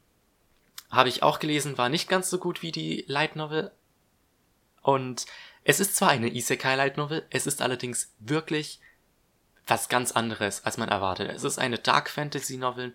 Habe 0.89 1.09
ich 1.09 1.23
auch 1.23 1.39
gelesen, 1.39 1.77
war 1.77 1.89
nicht 1.89 2.09
ganz 2.09 2.29
so 2.29 2.37
gut 2.37 2.61
wie 2.61 2.71
die 2.71 3.05
Light 3.07 3.35
Novel. 3.35 3.71
Und 4.81 5.25
es 5.63 5.79
ist 5.79 5.95
zwar 5.95 6.09
eine 6.09 6.33
Isekai 6.33 6.75
Light 6.75 6.97
Novel, 6.97 7.25
es 7.29 7.47
ist 7.47 7.61
allerdings 7.61 8.11
wirklich 8.19 8.79
was 9.65 9.87
ganz 9.89 10.11
anderes, 10.11 10.65
als 10.65 10.77
man 10.77 10.89
erwartet. 10.89 11.31
Es 11.33 11.43
ist 11.43 11.57
eine 11.57 11.79
Dark 11.79 12.09
Fantasy 12.09 12.57
Novel, 12.57 12.93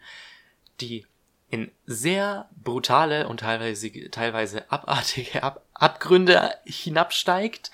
die 0.80 1.06
in 1.50 1.70
sehr 1.86 2.48
brutale 2.62 3.26
und 3.26 3.40
teilweise, 3.40 3.90
teilweise 4.10 4.70
abartige 4.70 5.42
Ab 5.42 5.62
Abgründe 5.72 6.54
hinabsteigt. 6.64 7.70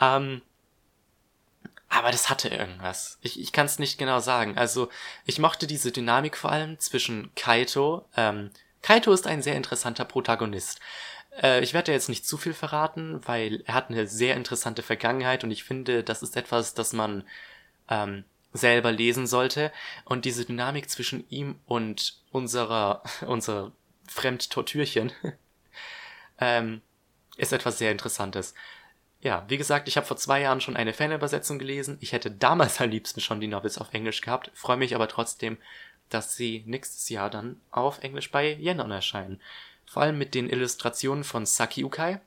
Ähm, 0.00 0.42
aber 1.88 2.10
das 2.10 2.28
hatte 2.28 2.48
irgendwas. 2.48 3.18
Ich, 3.22 3.40
ich 3.40 3.52
kann 3.52 3.66
es 3.66 3.78
nicht 3.78 3.98
genau 3.98 4.20
sagen. 4.20 4.58
Also 4.58 4.88
ich 5.24 5.38
mochte 5.38 5.66
diese 5.66 5.92
Dynamik 5.92 6.36
vor 6.36 6.50
allem 6.50 6.78
zwischen 6.80 7.30
Kaito. 7.34 8.04
Ähm, 8.16 8.50
Kaito 8.82 9.12
ist 9.12 9.26
ein 9.26 9.42
sehr 9.42 9.56
interessanter 9.56 10.04
Protagonist. 10.04 10.80
Äh, 11.42 11.62
ich 11.62 11.74
werde 11.74 11.92
jetzt 11.92 12.08
nicht 12.08 12.26
zu 12.26 12.36
viel 12.36 12.54
verraten, 12.54 13.20
weil 13.26 13.62
er 13.66 13.74
hat 13.74 13.90
eine 13.90 14.06
sehr 14.06 14.36
interessante 14.36 14.82
Vergangenheit 14.82 15.44
und 15.44 15.50
ich 15.50 15.64
finde, 15.64 16.02
das 16.02 16.22
ist 16.22 16.36
etwas, 16.36 16.74
das 16.74 16.92
man 16.92 17.24
ähm, 17.88 18.24
selber 18.52 18.92
lesen 18.92 19.26
sollte. 19.26 19.72
Und 20.04 20.24
diese 20.24 20.44
Dynamik 20.44 20.90
zwischen 20.90 21.28
ihm 21.30 21.58
und 21.66 22.20
unserer, 22.30 23.02
unserer 23.26 23.72
Fremdtortürchen 24.06 25.12
ähm, 26.40 26.82
ist 27.36 27.52
etwas 27.52 27.78
sehr 27.78 27.92
Interessantes. 27.92 28.54
Ja, 29.20 29.44
wie 29.48 29.58
gesagt, 29.58 29.88
ich 29.88 29.96
habe 29.96 30.06
vor 30.06 30.16
zwei 30.16 30.40
Jahren 30.40 30.60
schon 30.60 30.76
eine 30.76 30.92
Fanübersetzung 30.92 31.58
gelesen. 31.58 31.98
Ich 32.00 32.12
hätte 32.12 32.30
damals 32.30 32.80
am 32.80 32.90
liebsten 32.90 33.20
schon 33.20 33.40
die 33.40 33.48
Novels 33.48 33.78
auf 33.78 33.92
Englisch 33.92 34.20
gehabt, 34.20 34.50
freue 34.54 34.76
mich 34.76 34.94
aber 34.94 35.08
trotzdem, 35.08 35.58
dass 36.08 36.36
sie 36.36 36.62
nächstes 36.66 37.08
Jahr 37.08 37.28
dann 37.28 37.60
auf 37.70 38.02
Englisch 38.02 38.30
bei 38.30 38.54
Yenon 38.54 38.92
erscheinen. 38.92 39.40
Vor 39.88 40.02
allem 40.02 40.18
mit 40.18 40.34
den 40.34 40.50
Illustrationen 40.50 41.24
von 41.24 41.46
Saki 41.46 41.84
Ukai. 41.84 42.20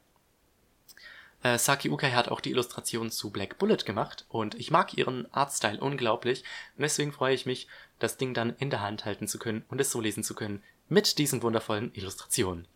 Äh, 1.44 1.58
Saki 1.58 1.90
Ukai 1.90 2.12
hat 2.12 2.30
auch 2.30 2.42
die 2.42 2.52
Illustration 2.52 3.12
zu 3.12 3.30
Black 3.30 3.58
Bullet 3.58 3.78
gemacht 3.78 4.26
und 4.30 4.56
ich 4.56 4.72
mag 4.72 4.98
ihren 4.98 5.32
Artstyle 5.34 5.80
unglaublich 5.80 6.44
und 6.76 6.82
deswegen 6.82 7.14
freue 7.14 7.36
ich 7.36 7.46
mich, 7.46 7.68
das 8.00 8.18
Ding 8.18 8.34
dann 8.34 8.56
in 8.58 8.70
der 8.70 8.82
Hand 8.82 9.06
halten 9.06 9.28
zu 9.28 9.38
können 9.40 9.64
und 9.70 9.80
es 9.80 9.92
so 9.92 10.02
lesen 10.02 10.24
zu 10.24 10.34
können 10.34 10.64
mit 10.90 11.18
diesen 11.18 11.42
wundervollen 11.42 11.94
Illustrationen. 11.94 12.68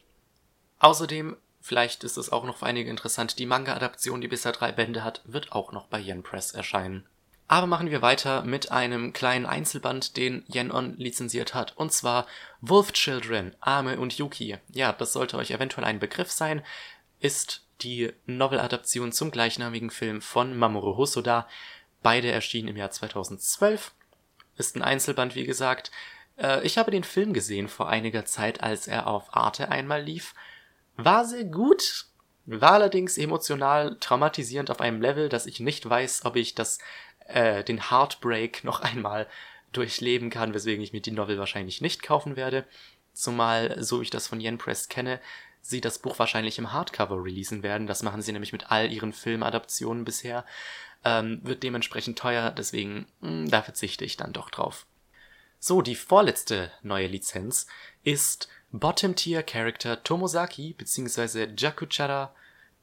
Außerdem 0.79 1.35
Vielleicht 1.65 2.03
ist 2.03 2.17
es 2.17 2.31
auch 2.31 2.45
noch 2.45 2.57
für 2.57 2.67
einige 2.67 2.91
interessant. 2.91 3.39
Die 3.39 3.47
Manga-Adaption, 3.47 4.21
die 4.21 4.27
bisher 4.27 4.51
drei 4.51 4.71
Bände 4.71 5.03
hat, 5.03 5.23
wird 5.25 5.51
auch 5.51 5.71
noch 5.71 5.87
bei 5.87 5.99
Yen 5.99 6.21
Press 6.21 6.51
erscheinen. 6.51 7.07
Aber 7.47 7.67
machen 7.67 7.91
wir 7.91 8.01
weiter 8.01 8.43
mit 8.43 8.71
einem 8.71 9.13
kleinen 9.13 9.45
Einzelband, 9.45 10.17
den 10.17 10.43
Yen 10.47 10.71
On 10.71 10.97
lizenziert 10.97 11.53
hat, 11.53 11.77
und 11.77 11.91
zwar 11.91 12.25
Wolf 12.61 12.91
Children, 12.93 13.55
Ame 13.59 13.99
und 13.99 14.17
Yuki. 14.17 14.57
Ja, 14.69 14.93
das 14.93 15.13
sollte 15.13 15.37
euch 15.37 15.51
eventuell 15.51 15.85
ein 15.85 15.99
Begriff 15.99 16.31
sein, 16.31 16.63
ist 17.19 17.63
die 17.81 18.11
Novel-Adaption 18.25 19.11
zum 19.11 19.31
gleichnamigen 19.31 19.91
Film 19.91 20.21
von 20.21 20.57
Mamoru 20.57 20.97
Hosoda. 20.97 21.47
Beide 22.01 22.31
erschienen 22.31 22.69
im 22.69 22.77
Jahr 22.77 22.91
2012. 22.91 23.91
Ist 24.57 24.75
ein 24.75 24.81
Einzelband, 24.81 25.35
wie 25.35 25.45
gesagt. 25.45 25.91
Äh, 26.37 26.65
ich 26.65 26.77
habe 26.77 26.91
den 26.91 27.03
Film 27.03 27.33
gesehen 27.33 27.67
vor 27.67 27.89
einiger 27.89 28.25
Zeit, 28.25 28.63
als 28.63 28.87
er 28.87 29.07
auf 29.07 29.35
Arte 29.35 29.69
einmal 29.69 30.01
lief 30.01 30.33
war 30.97 31.25
sehr 31.25 31.45
gut, 31.45 32.05
war 32.45 32.73
allerdings 32.73 33.17
emotional 33.17 33.97
traumatisierend 33.99 34.71
auf 34.71 34.81
einem 34.81 35.01
Level, 35.01 35.29
dass 35.29 35.45
ich 35.45 35.59
nicht 35.59 35.87
weiß, 35.89 36.25
ob 36.25 36.35
ich 36.35 36.55
das, 36.55 36.79
äh, 37.25 37.63
den 37.63 37.89
Heartbreak 37.89 38.63
noch 38.63 38.79
einmal 38.81 39.27
durchleben 39.71 40.29
kann, 40.29 40.53
weswegen 40.53 40.83
ich 40.83 40.93
mir 40.93 41.01
die 41.01 41.11
Novel 41.11 41.37
wahrscheinlich 41.37 41.81
nicht 41.81 42.01
kaufen 42.01 42.35
werde. 42.35 42.65
Zumal, 43.13 43.81
so 43.83 44.01
ich 44.01 44.09
das 44.09 44.27
von 44.27 44.41
Yen 44.41 44.57
Press 44.57 44.89
kenne, 44.89 45.19
sie 45.61 45.81
das 45.81 45.99
Buch 45.99 46.19
wahrscheinlich 46.19 46.59
im 46.59 46.71
Hardcover 46.71 47.23
releasen 47.23 47.63
werden. 47.63 47.87
Das 47.87 48.03
machen 48.03 48.21
sie 48.21 48.31
nämlich 48.31 48.53
mit 48.53 48.71
all 48.71 48.91
ihren 48.91 49.13
Filmadaptionen 49.13 50.05
bisher. 50.05 50.45
Ähm, 51.03 51.39
wird 51.43 51.63
dementsprechend 51.63 52.17
teuer, 52.17 52.51
deswegen 52.51 53.07
mh, 53.21 53.29
hm, 53.29 53.49
da 53.49 53.61
verzichte 53.61 54.05
ich 54.05 54.17
dann 54.17 54.33
doch 54.33 54.49
drauf. 54.49 54.85
So, 55.59 55.81
die 55.81 55.95
vorletzte 55.95 56.71
neue 56.83 57.07
Lizenz 57.07 57.67
ist 58.03 58.49
Bottom-Tier-Character 58.71 60.03
Tomosaki 60.03 60.73
bzw. 60.77 61.47
Jakuchara 61.57 62.35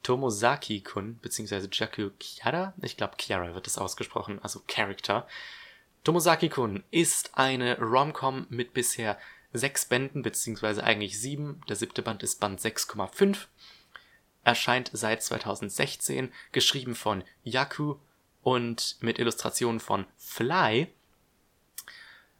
Tomosaki-kun 0.03 1.15
bzw. 1.15 1.67
Jaku 1.71 2.11
Chiara, 2.19 2.73
ich 2.81 2.97
glaube 2.97 3.15
Chiara 3.17 3.53
wird 3.55 3.67
es 3.67 3.77
ausgesprochen, 3.77 4.39
also 4.43 4.61
Character. 4.67 5.27
Tomosaki-kun 6.03 6.83
ist 6.91 7.31
eine 7.37 7.79
Rom-Com 7.79 8.47
mit 8.49 8.73
bisher 8.73 9.17
sechs 9.53 9.85
Bänden 9.85 10.21
bzw. 10.21 10.81
eigentlich 10.81 11.19
sieben. 11.19 11.61
Der 11.69 11.75
siebte 11.75 12.01
Band 12.01 12.23
ist 12.23 12.39
Band 12.39 12.59
6,5. 12.59 13.47
Erscheint 14.43 14.89
seit 14.91 15.23
2016, 15.23 16.33
geschrieben 16.51 16.95
von 16.95 17.23
Yaku 17.43 17.95
und 18.41 18.97
mit 18.99 19.19
Illustrationen 19.19 19.79
von 19.79 20.05
Fly. 20.17 20.91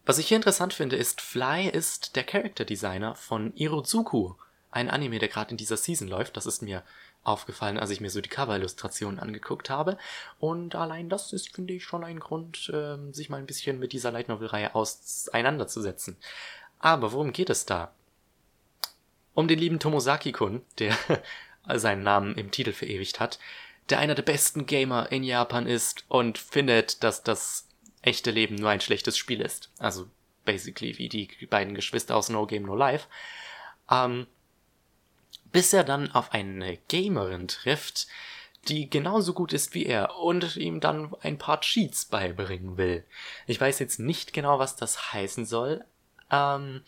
Was 0.05 0.17
ich 0.17 0.27
hier 0.27 0.36
interessant 0.36 0.74
finde, 0.74 0.98
ist, 0.98 1.22
Fly 1.22 1.70
ist 1.70 2.17
der 2.17 2.25
Character 2.25 2.65
Designer 2.65 3.15
von 3.15 3.55
Irozuku, 3.55 4.34
ein 4.70 4.89
Anime, 4.89 5.20
der 5.20 5.29
gerade 5.29 5.51
in 5.51 5.58
dieser 5.58 5.77
Season 5.77 6.10
läuft. 6.10 6.36
Das 6.36 6.46
ist 6.46 6.62
mir 6.62 6.84
aufgefallen, 7.24 7.77
als 7.77 7.89
ich 7.89 8.01
mir 8.01 8.10
so 8.10 8.22
die 8.22 8.30
Cover-Illustrationen 8.30 9.20
angeguckt 9.20 9.70
habe. 9.70 9.98
Und 10.39 10.75
allein 10.75 11.10
das 11.10 11.34
ist, 11.34 11.53
finde 11.53 11.74
ich, 11.74 11.84
schon 11.84 12.03
ein 12.03 12.20
Grund, 12.20 12.70
äh, 12.70 12.98
sich 13.12 13.30
mal 13.30 13.38
ein 13.38 13.46
bisschen 13.46 13.80
mit 13.80 13.94
dieser 13.94 14.12
Light 14.12 14.27
Novel-Reihe 14.27 14.75
auseinanderzusetzen. 14.75 16.18
Aber 16.80 17.12
worum 17.13 17.32
geht 17.32 17.50
es 17.50 17.65
da? 17.65 17.94
Um 19.34 19.48
den 19.48 19.60
lieben 19.60 19.80
Tomosaki-kun, 19.80 20.62
der 20.80 20.96
seinen 21.75 22.03
Namen 22.03 22.36
im 22.36 22.51
Titel 22.51 22.74
verewigt 22.74 23.20
hat, 23.20 23.39
der 23.89 24.00
einer 24.00 24.15
der 24.15 24.24
besten 24.24 24.65
Gamer 24.65 25.12
in 25.12 25.24
Japan 25.24 25.65
ist 25.65 26.06
und 26.08 26.38
findet, 26.38 27.03
dass 27.03 27.24
das 27.24 27.68
echte 28.01 28.32
Leben 28.32 28.56
nur 28.56 28.70
ein 28.70 28.82
schlechtes 28.82 29.18
Spiel 29.18 29.42
ist. 29.42 29.72
Also 29.80 30.08
basically 30.46 30.98
wie 30.98 31.10
die 31.10 31.30
beiden 31.50 31.74
Geschwister 31.74 32.15
aus 32.15 32.30
No 32.30 32.46
Game 32.46 32.63
No 32.63 32.75
Life. 32.75 33.08
Ähm, 33.89 34.27
bis 35.53 35.72
er 35.72 35.86
dann 35.86 36.12
auf 36.12 36.33
eine 36.33 36.77
Gamerin 36.89 37.48
trifft, 37.48 38.07
die 38.67 38.89
genauso 38.89 39.33
gut 39.33 39.53
ist 39.53 39.74
wie 39.74 39.86
er 39.86 40.17
und 40.17 40.57
ihm 40.57 40.81
dann 40.81 41.15
ein 41.22 41.38
paar 41.38 41.62
Cheats 41.62 42.03
beibringen 42.05 42.75
will. 42.75 43.05
Ich 43.48 43.62
weiß 43.62 43.79
jetzt 43.79 44.00
nicht 44.00 44.33
genau, 44.33 44.60
was 44.60 44.75
das 44.75 45.13
heißen 45.13 45.45
soll. 45.45 45.86
Ähm, 46.29 46.81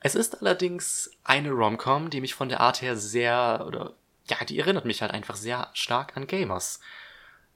es 0.00 0.14
ist 0.14 0.42
allerdings 0.42 1.10
eine 1.24 1.50
Romcom, 1.50 2.10
die 2.10 2.20
mich 2.20 2.34
von 2.34 2.50
der 2.50 2.60
Art 2.60 2.82
her 2.82 2.96
sehr, 2.96 3.64
oder 3.66 3.94
ja, 4.28 4.44
die 4.44 4.58
erinnert 4.58 4.84
mich 4.84 5.00
halt 5.00 5.12
einfach 5.12 5.36
sehr 5.36 5.70
stark 5.72 6.14
an 6.18 6.26
Gamers 6.26 6.80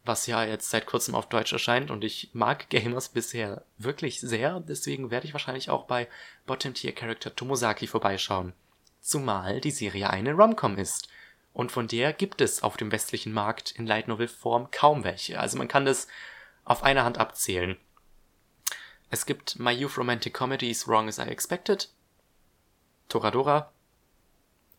was 0.04 0.26
ja 0.26 0.44
jetzt 0.44 0.70
seit 0.70 0.86
kurzem 0.86 1.14
auf 1.14 1.28
Deutsch 1.28 1.52
erscheint 1.52 1.90
und 1.90 2.04
ich 2.04 2.30
mag 2.32 2.68
Gamers 2.70 3.08
bisher 3.08 3.64
wirklich 3.78 4.20
sehr, 4.20 4.60
deswegen 4.60 5.10
werde 5.10 5.26
ich 5.26 5.32
wahrscheinlich 5.32 5.70
auch 5.70 5.84
bei 5.84 6.08
Bottom 6.46 6.74
Tier 6.74 6.94
Character 6.94 7.34
Tomosaki 7.34 7.86
vorbeischauen. 7.86 8.52
Zumal 9.00 9.60
die 9.60 9.70
Serie 9.70 10.10
eine 10.10 10.34
Romcom 10.34 10.76
ist. 10.76 11.08
Und 11.52 11.72
von 11.72 11.88
der 11.88 12.12
gibt 12.12 12.40
es 12.40 12.62
auf 12.62 12.76
dem 12.76 12.92
westlichen 12.92 13.32
Markt 13.32 13.72
in 13.72 13.86
Light 13.86 14.08
Novel 14.08 14.28
Form 14.28 14.70
kaum 14.70 15.04
welche. 15.04 15.40
Also 15.40 15.58
man 15.58 15.68
kann 15.68 15.84
das 15.84 16.06
auf 16.64 16.82
einer 16.82 17.04
Hand 17.04 17.18
abzählen. 17.18 17.76
Es 19.10 19.26
gibt 19.26 19.58
My 19.58 19.72
Youth 19.72 19.98
Romantic 19.98 20.34
Comedies 20.34 20.86
Wrong 20.86 21.08
as 21.08 21.18
I 21.18 21.22
Expected, 21.22 21.88
Toradora 23.08 23.72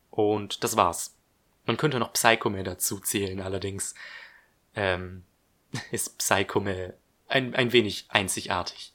und 0.09 0.63
das 0.63 0.77
war's. 0.77 1.17
Man 1.65 1.75
könnte 1.75 1.99
noch 1.99 2.13
Psychome 2.13 2.63
dazu 2.63 2.99
zählen 2.99 3.41
allerdings 3.41 3.93
ähm, 4.75 5.23
ist 5.91 6.17
Psychome 6.17 6.93
ein, 7.27 7.55
ein 7.55 7.73
wenig 7.73 8.05
einzigartig. 8.09 8.93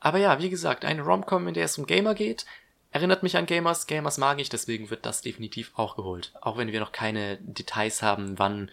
Aber 0.00 0.18
ja, 0.18 0.40
wie 0.40 0.50
gesagt, 0.50 0.84
eine 0.84 1.02
Romcom, 1.02 1.46
in 1.46 1.54
der 1.54 1.66
es 1.66 1.78
um 1.78 1.86
Gamer 1.86 2.14
geht, 2.14 2.44
erinnert 2.92 3.22
mich 3.22 3.36
an 3.36 3.46
Gamers. 3.46 3.86
Gamers 3.86 4.18
mag 4.18 4.38
ich, 4.40 4.48
deswegen 4.48 4.90
wird 4.90 5.04
das 5.04 5.22
definitiv 5.22 5.72
auch 5.76 5.96
geholt. 5.96 6.32
Auch 6.40 6.56
wenn 6.56 6.70
wir 6.70 6.80
noch 6.80 6.92
keine 6.92 7.38
Details 7.38 8.02
haben, 8.02 8.38
wann 8.38 8.70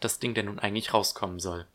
das 0.00 0.18
Ding 0.18 0.34
denn 0.34 0.46
nun 0.46 0.58
eigentlich 0.58 0.92
rauskommen 0.92 1.40
soll. 1.40 1.66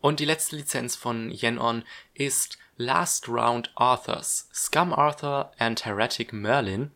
Und 0.00 0.18
die 0.20 0.24
letzte 0.24 0.56
Lizenz 0.56 0.96
von 0.96 1.30
Yenon 1.30 1.84
ist 2.14 2.58
Last 2.76 3.28
Round 3.28 3.70
Authors, 3.76 4.48
Scum 4.52 4.92
Arthur 4.92 5.52
and 5.58 5.84
Heretic 5.84 6.32
Merlin, 6.32 6.90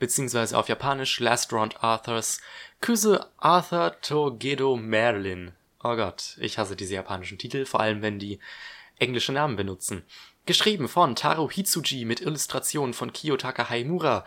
beziehungsweise 0.00 0.58
auf 0.58 0.68
Japanisch 0.68 1.20
Last 1.20 1.52
Round 1.52 1.82
Authors 1.84 2.40
Küsse 2.80 3.30
Arthur 3.36 4.00
Togedo 4.00 4.76
Merlin. 4.76 5.52
Oh 5.84 5.94
Gott, 5.94 6.36
ich 6.40 6.58
hasse 6.58 6.74
diese 6.74 6.94
japanischen 6.94 7.38
Titel, 7.38 7.64
vor 7.64 7.78
allem 7.78 8.02
wenn 8.02 8.18
die 8.18 8.40
englische 8.98 9.32
Namen 9.32 9.54
benutzen. 9.54 10.04
Geschrieben 10.48 10.88
von 10.88 11.14
Taro 11.14 11.50
Hitsuji 11.50 12.06
mit 12.06 12.22
Illustrationen 12.22 12.94
von 12.94 13.12
Kiyotaka 13.12 13.68
Haimura. 13.68 14.24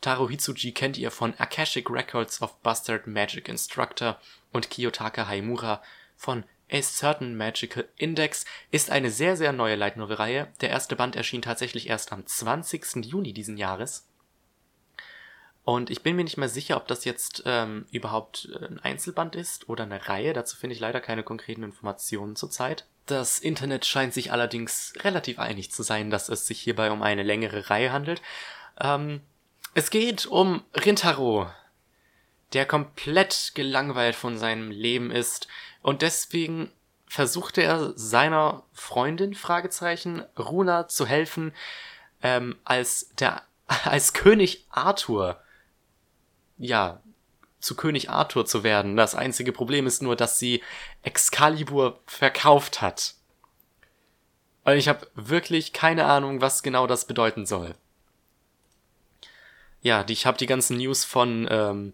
Taro 0.00 0.26
Hitsuji 0.26 0.72
kennt 0.72 0.96
ihr 0.96 1.10
von 1.10 1.34
Akashic 1.34 1.90
Records 1.90 2.40
of 2.40 2.56
Bastard 2.62 3.06
Magic 3.06 3.50
Instructor 3.50 4.18
und 4.50 4.70
Kiyotaka 4.70 5.28
Haimura 5.28 5.82
von 6.16 6.44
A 6.72 6.80
Certain 6.80 7.36
Magical 7.36 7.86
Index 7.96 8.46
ist 8.70 8.90
eine 8.90 9.10
sehr, 9.10 9.36
sehr 9.36 9.52
neue 9.52 9.76
Light 9.76 9.98
Novel 9.98 10.16
Reihe. 10.16 10.50
Der 10.62 10.70
erste 10.70 10.96
Band 10.96 11.16
erschien 11.16 11.42
tatsächlich 11.42 11.90
erst 11.90 12.12
am 12.14 12.26
20. 12.26 13.04
Juni 13.04 13.34
diesen 13.34 13.58
Jahres. 13.58 14.08
Und 15.64 15.90
ich 15.90 16.02
bin 16.02 16.16
mir 16.16 16.24
nicht 16.24 16.38
mehr 16.38 16.48
sicher, 16.48 16.78
ob 16.78 16.88
das 16.88 17.04
jetzt 17.04 17.42
ähm, 17.44 17.84
überhaupt 17.90 18.48
äh, 18.58 18.64
ein 18.64 18.78
Einzelband 18.78 19.36
ist 19.36 19.68
oder 19.68 19.84
eine 19.84 20.08
Reihe. 20.08 20.32
Dazu 20.32 20.56
finde 20.56 20.72
ich 20.72 20.80
leider 20.80 21.02
keine 21.02 21.24
konkreten 21.24 21.62
Informationen 21.62 22.36
zurzeit. 22.36 22.86
Das 23.08 23.38
Internet 23.38 23.86
scheint 23.86 24.12
sich 24.12 24.32
allerdings 24.32 24.92
relativ 25.00 25.38
einig 25.38 25.70
zu 25.72 25.82
sein, 25.82 26.10
dass 26.10 26.28
es 26.28 26.46
sich 26.46 26.60
hierbei 26.60 26.90
um 26.90 27.02
eine 27.02 27.22
längere 27.22 27.70
Reihe 27.70 27.90
handelt. 27.90 28.20
Ähm, 28.78 29.22
es 29.72 29.88
geht 29.88 30.26
um 30.26 30.62
Rintaro, 30.74 31.50
der 32.52 32.66
komplett 32.66 33.52
gelangweilt 33.54 34.14
von 34.14 34.36
seinem 34.36 34.70
Leben 34.70 35.10
ist 35.10 35.48
und 35.80 36.02
deswegen 36.02 36.70
versuchte 37.06 37.62
er 37.62 37.96
seiner 37.96 38.64
Freundin, 38.74 39.34
Fragezeichen, 39.34 40.22
Runa 40.38 40.86
zu 40.86 41.06
helfen, 41.06 41.54
ähm, 42.22 42.58
als 42.64 43.14
der, 43.18 43.42
als 43.84 44.12
König 44.12 44.66
Arthur 44.68 45.40
ja, 46.58 47.00
zu 47.60 47.74
König 47.74 48.10
Arthur 48.10 48.46
zu 48.46 48.62
werden. 48.62 48.96
Das 48.96 49.14
einzige 49.14 49.52
Problem 49.52 49.86
ist 49.86 50.02
nur, 50.02 50.16
dass 50.16 50.38
sie 50.38 50.62
Excalibur 51.02 52.00
verkauft 52.06 52.80
hat. 52.80 53.14
Und 54.64 54.76
ich 54.76 54.88
habe 54.88 55.06
wirklich 55.14 55.72
keine 55.72 56.04
Ahnung, 56.04 56.40
was 56.40 56.62
genau 56.62 56.86
das 56.86 57.06
bedeuten 57.06 57.46
soll. 57.46 57.74
Ja, 59.80 60.04
ich 60.08 60.26
habe 60.26 60.38
die 60.38 60.46
ganzen 60.46 60.76
News 60.76 61.04
von, 61.04 61.48
ähm, 61.50 61.92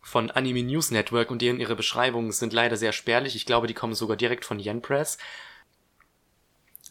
von 0.00 0.30
Anime 0.30 0.62
News 0.62 0.90
Network 0.90 1.30
und 1.30 1.42
deren 1.42 1.60
ihre 1.60 1.76
Beschreibungen 1.76 2.32
sind 2.32 2.52
leider 2.52 2.76
sehr 2.76 2.92
spärlich. 2.92 3.36
Ich 3.36 3.46
glaube, 3.46 3.66
die 3.66 3.74
kommen 3.74 3.94
sogar 3.94 4.16
direkt 4.16 4.44
von 4.44 4.60
Yen 4.60 4.82
Press. 4.82 5.18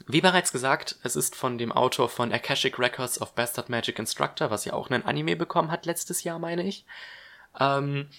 Wie 0.07 0.21
bereits 0.21 0.51
gesagt, 0.51 0.97
es 1.03 1.15
ist 1.15 1.35
von 1.35 1.57
dem 1.57 1.71
Autor 1.71 2.09
von 2.09 2.31
Akashic 2.31 2.79
Records 2.79 3.21
of 3.21 3.33
Bastard 3.35 3.69
Magic 3.69 3.99
Instructor, 3.99 4.49
was 4.49 4.65
ja 4.65 4.73
auch 4.73 4.89
einen 4.89 5.03
Anime 5.03 5.35
bekommen 5.35 5.71
hat 5.71 5.85
letztes 5.85 6.23
Jahr, 6.23 6.39
meine 6.39 6.63
ich. 6.63 6.85
Ähm, 7.57 8.09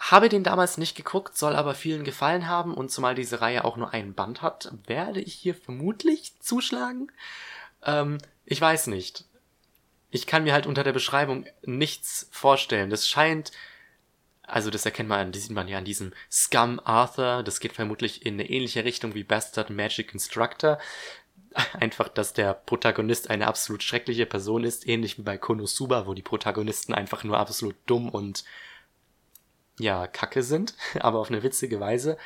habe 0.00 0.30
den 0.30 0.42
damals 0.42 0.78
nicht 0.78 0.96
geguckt, 0.96 1.36
soll 1.36 1.54
aber 1.54 1.74
vielen 1.74 2.04
gefallen 2.04 2.48
haben 2.48 2.74
und 2.74 2.90
zumal 2.90 3.14
diese 3.14 3.42
Reihe 3.42 3.64
auch 3.64 3.76
nur 3.76 3.92
einen 3.92 4.14
Band 4.14 4.40
hat, 4.40 4.72
werde 4.86 5.20
ich 5.20 5.34
hier 5.34 5.54
vermutlich 5.54 6.32
zuschlagen. 6.40 7.12
Ähm, 7.84 8.18
ich 8.46 8.60
weiß 8.60 8.86
nicht. 8.88 9.24
Ich 10.10 10.26
kann 10.26 10.44
mir 10.44 10.54
halt 10.54 10.66
unter 10.66 10.84
der 10.84 10.94
Beschreibung 10.94 11.46
nichts 11.62 12.28
vorstellen. 12.32 12.88
Das 12.90 13.06
scheint, 13.06 13.52
also 14.42 14.70
das 14.70 14.84
erkennt 14.84 15.08
man, 15.08 15.32
das 15.32 15.42
sieht 15.42 15.52
man 15.52 15.68
ja 15.68 15.78
an 15.78 15.84
diesem 15.84 16.12
Scum 16.30 16.80
Arthur. 16.82 17.42
Das 17.44 17.60
geht 17.60 17.74
vermutlich 17.74 18.24
in 18.24 18.34
eine 18.34 18.48
ähnliche 18.48 18.84
Richtung 18.84 19.14
wie 19.14 19.22
Bastard 19.22 19.70
Magic 19.70 20.12
Instructor. 20.14 20.78
Einfach, 21.80 22.08
dass 22.08 22.32
der 22.32 22.54
Protagonist 22.54 23.30
eine 23.30 23.46
absolut 23.46 23.82
schreckliche 23.82 24.26
Person 24.26 24.64
ist, 24.64 24.86
ähnlich 24.86 25.18
wie 25.18 25.22
bei 25.22 25.38
Konosuba, 25.38 26.06
wo 26.06 26.14
die 26.14 26.22
Protagonisten 26.22 26.94
einfach 26.94 27.24
nur 27.24 27.38
absolut 27.38 27.76
dumm 27.86 28.08
und 28.08 28.44
ja, 29.78 30.06
kacke 30.06 30.42
sind, 30.42 30.74
aber 31.00 31.18
auf 31.18 31.30
eine 31.30 31.42
witzige 31.42 31.80
Weise. 31.80 32.16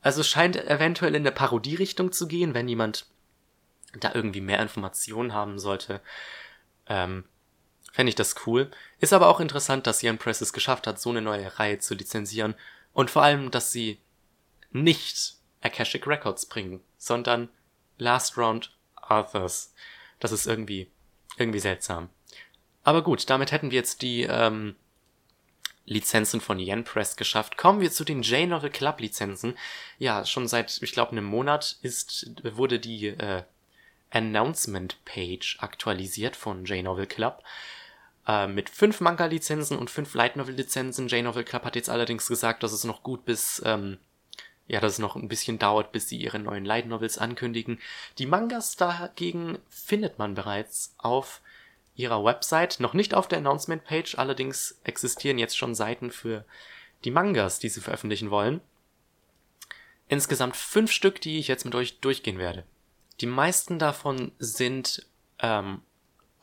Also 0.00 0.20
es 0.20 0.28
scheint 0.28 0.56
eventuell 0.56 1.14
in 1.14 1.24
der 1.24 1.30
Parodierichtung 1.30 2.12
zu 2.12 2.26
gehen, 2.28 2.54
wenn 2.54 2.68
jemand 2.68 3.06
da 3.98 4.14
irgendwie 4.14 4.40
mehr 4.40 4.60
Informationen 4.60 5.32
haben 5.32 5.58
sollte. 5.58 6.00
Ähm, 6.86 7.24
Fände 7.92 8.10
ich 8.10 8.14
das 8.14 8.46
cool. 8.46 8.70
Ist 9.00 9.14
aber 9.14 9.28
auch 9.28 9.40
interessant, 9.40 9.86
dass 9.86 10.02
Ian 10.02 10.18
Press 10.18 10.42
es 10.42 10.52
geschafft 10.52 10.86
hat, 10.86 11.00
so 11.00 11.08
eine 11.08 11.22
neue 11.22 11.58
Reihe 11.58 11.78
zu 11.78 11.94
lizenzieren. 11.94 12.54
Und 12.92 13.10
vor 13.10 13.22
allem, 13.22 13.50
dass 13.50 13.72
sie 13.72 13.98
nicht 14.70 15.36
Akashic 15.62 16.06
Records 16.06 16.44
bringen, 16.44 16.80
sondern 16.98 17.48
Last 17.98 18.36
Round 18.36 18.76
Arthurs. 18.94 19.74
Das 20.20 20.32
ist 20.32 20.46
irgendwie, 20.46 20.90
irgendwie 21.36 21.58
seltsam. 21.58 22.08
Aber 22.82 23.02
gut, 23.02 23.28
damit 23.30 23.52
hätten 23.52 23.70
wir 23.70 23.78
jetzt 23.78 24.02
die 24.02 24.22
ähm, 24.22 24.76
Lizenzen 25.86 26.40
von 26.40 26.58
Yen 26.58 26.84
Press 26.84 27.16
geschafft. 27.16 27.56
Kommen 27.56 27.80
wir 27.80 27.90
zu 27.90 28.04
den 28.04 28.22
J-Novel 28.22 28.70
Club 28.70 29.00
Lizenzen. 29.00 29.56
Ja, 29.98 30.24
schon 30.24 30.48
seit, 30.48 30.82
ich 30.82 30.92
glaube, 30.92 31.12
einem 31.12 31.24
Monat 31.24 31.78
ist, 31.82 32.30
wurde 32.42 32.78
die 32.78 33.06
äh, 33.08 33.42
Announcement 34.10 35.04
Page 35.04 35.58
aktualisiert 35.60 36.36
von 36.36 36.64
J-Novel 36.64 37.06
Club. 37.06 37.42
Äh, 38.26 38.48
mit 38.48 38.68
fünf 38.68 39.00
Manga-Lizenzen 39.00 39.78
und 39.78 39.90
fünf 39.90 40.14
Light 40.14 40.36
Novel-Lizenzen. 40.36 41.08
J-Novel 41.08 41.44
Club 41.44 41.64
hat 41.64 41.76
jetzt 41.76 41.90
allerdings 41.90 42.26
gesagt, 42.26 42.62
dass 42.62 42.72
es 42.72 42.84
noch 42.84 43.02
gut 43.02 43.24
bis 43.24 43.62
ähm, 43.64 43.98
ja, 44.68 44.80
dass 44.80 44.94
es 44.94 44.98
noch 44.98 45.16
ein 45.16 45.28
bisschen 45.28 45.58
dauert, 45.58 45.92
bis 45.92 46.08
sie 46.08 46.16
ihre 46.16 46.38
neuen 46.38 46.64
Light 46.64 46.86
Novels 46.86 47.18
ankündigen. 47.18 47.78
Die 48.18 48.26
Mangas 48.26 48.76
dagegen 48.76 49.58
findet 49.68 50.18
man 50.18 50.34
bereits 50.34 50.94
auf 50.98 51.40
ihrer 51.94 52.24
Website, 52.24 52.80
noch 52.80 52.92
nicht 52.92 53.14
auf 53.14 53.28
der 53.28 53.38
Announcement 53.38 53.84
Page, 53.84 54.16
allerdings 54.18 54.78
existieren 54.84 55.38
jetzt 55.38 55.56
schon 55.56 55.74
Seiten 55.74 56.10
für 56.10 56.44
die 57.04 57.10
Mangas, 57.10 57.58
die 57.58 57.68
sie 57.68 57.80
veröffentlichen 57.80 58.30
wollen. 58.30 58.60
Insgesamt 60.08 60.56
fünf 60.56 60.92
Stück, 60.92 61.20
die 61.20 61.38
ich 61.38 61.48
jetzt 61.48 61.64
mit 61.64 61.74
euch 61.74 62.00
durchgehen 62.00 62.38
werde. 62.38 62.64
Die 63.20 63.26
meisten 63.26 63.78
davon 63.78 64.32
sind 64.38 65.06
ähm, 65.38 65.80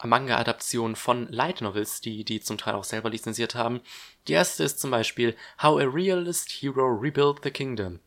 Manga-Adaptionen 0.03 0.95
von 0.95 1.31
Light 1.31 1.61
Novels, 1.61 2.01
die 2.01 2.23
die 2.23 2.41
zum 2.41 2.57
Teil 2.57 2.75
auch 2.75 2.83
selber 2.83 3.09
lizenziert 3.09 3.55
haben. 3.55 3.81
Die 4.27 4.33
erste 4.33 4.63
ist 4.63 4.79
zum 4.79 4.91
Beispiel 4.91 5.35
How 5.61 5.79
a 5.79 5.85
Realist 5.85 6.49
Hero 6.49 6.87
Rebuilt 6.87 7.43
the 7.43 7.51
Kingdom. 7.51 7.99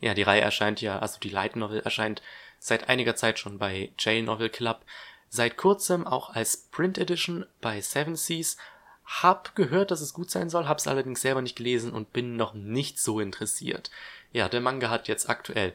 Ja, 0.00 0.14
die 0.14 0.22
Reihe 0.22 0.40
erscheint 0.40 0.80
ja, 0.80 0.98
also 0.98 1.18
die 1.20 1.28
Light 1.28 1.56
Novel 1.56 1.80
erscheint 1.80 2.22
seit 2.58 2.88
einiger 2.88 3.16
Zeit 3.16 3.38
schon 3.38 3.58
bei 3.58 3.92
J-Novel 3.98 4.50
Club, 4.50 4.84
seit 5.28 5.56
kurzem 5.56 6.06
auch 6.06 6.30
als 6.30 6.68
Print 6.70 6.98
Edition 6.98 7.46
bei 7.60 7.80
Seven 7.80 8.16
Seas. 8.16 8.56
Hab 9.04 9.56
gehört, 9.56 9.90
dass 9.90 10.00
es 10.00 10.14
gut 10.14 10.30
sein 10.30 10.50
soll, 10.50 10.68
hab's 10.68 10.86
allerdings 10.86 11.20
selber 11.20 11.42
nicht 11.42 11.56
gelesen 11.56 11.92
und 11.92 12.12
bin 12.12 12.36
noch 12.36 12.54
nicht 12.54 12.98
so 12.98 13.18
interessiert. 13.18 13.90
Ja, 14.32 14.48
der 14.48 14.60
Manga 14.60 14.88
hat 14.88 15.08
jetzt 15.08 15.28
aktuell 15.28 15.74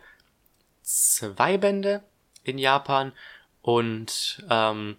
zwei 0.82 1.58
Bände 1.58 2.04
in 2.44 2.58
Japan 2.58 3.12
und 3.62 4.44
ähm, 4.50 4.98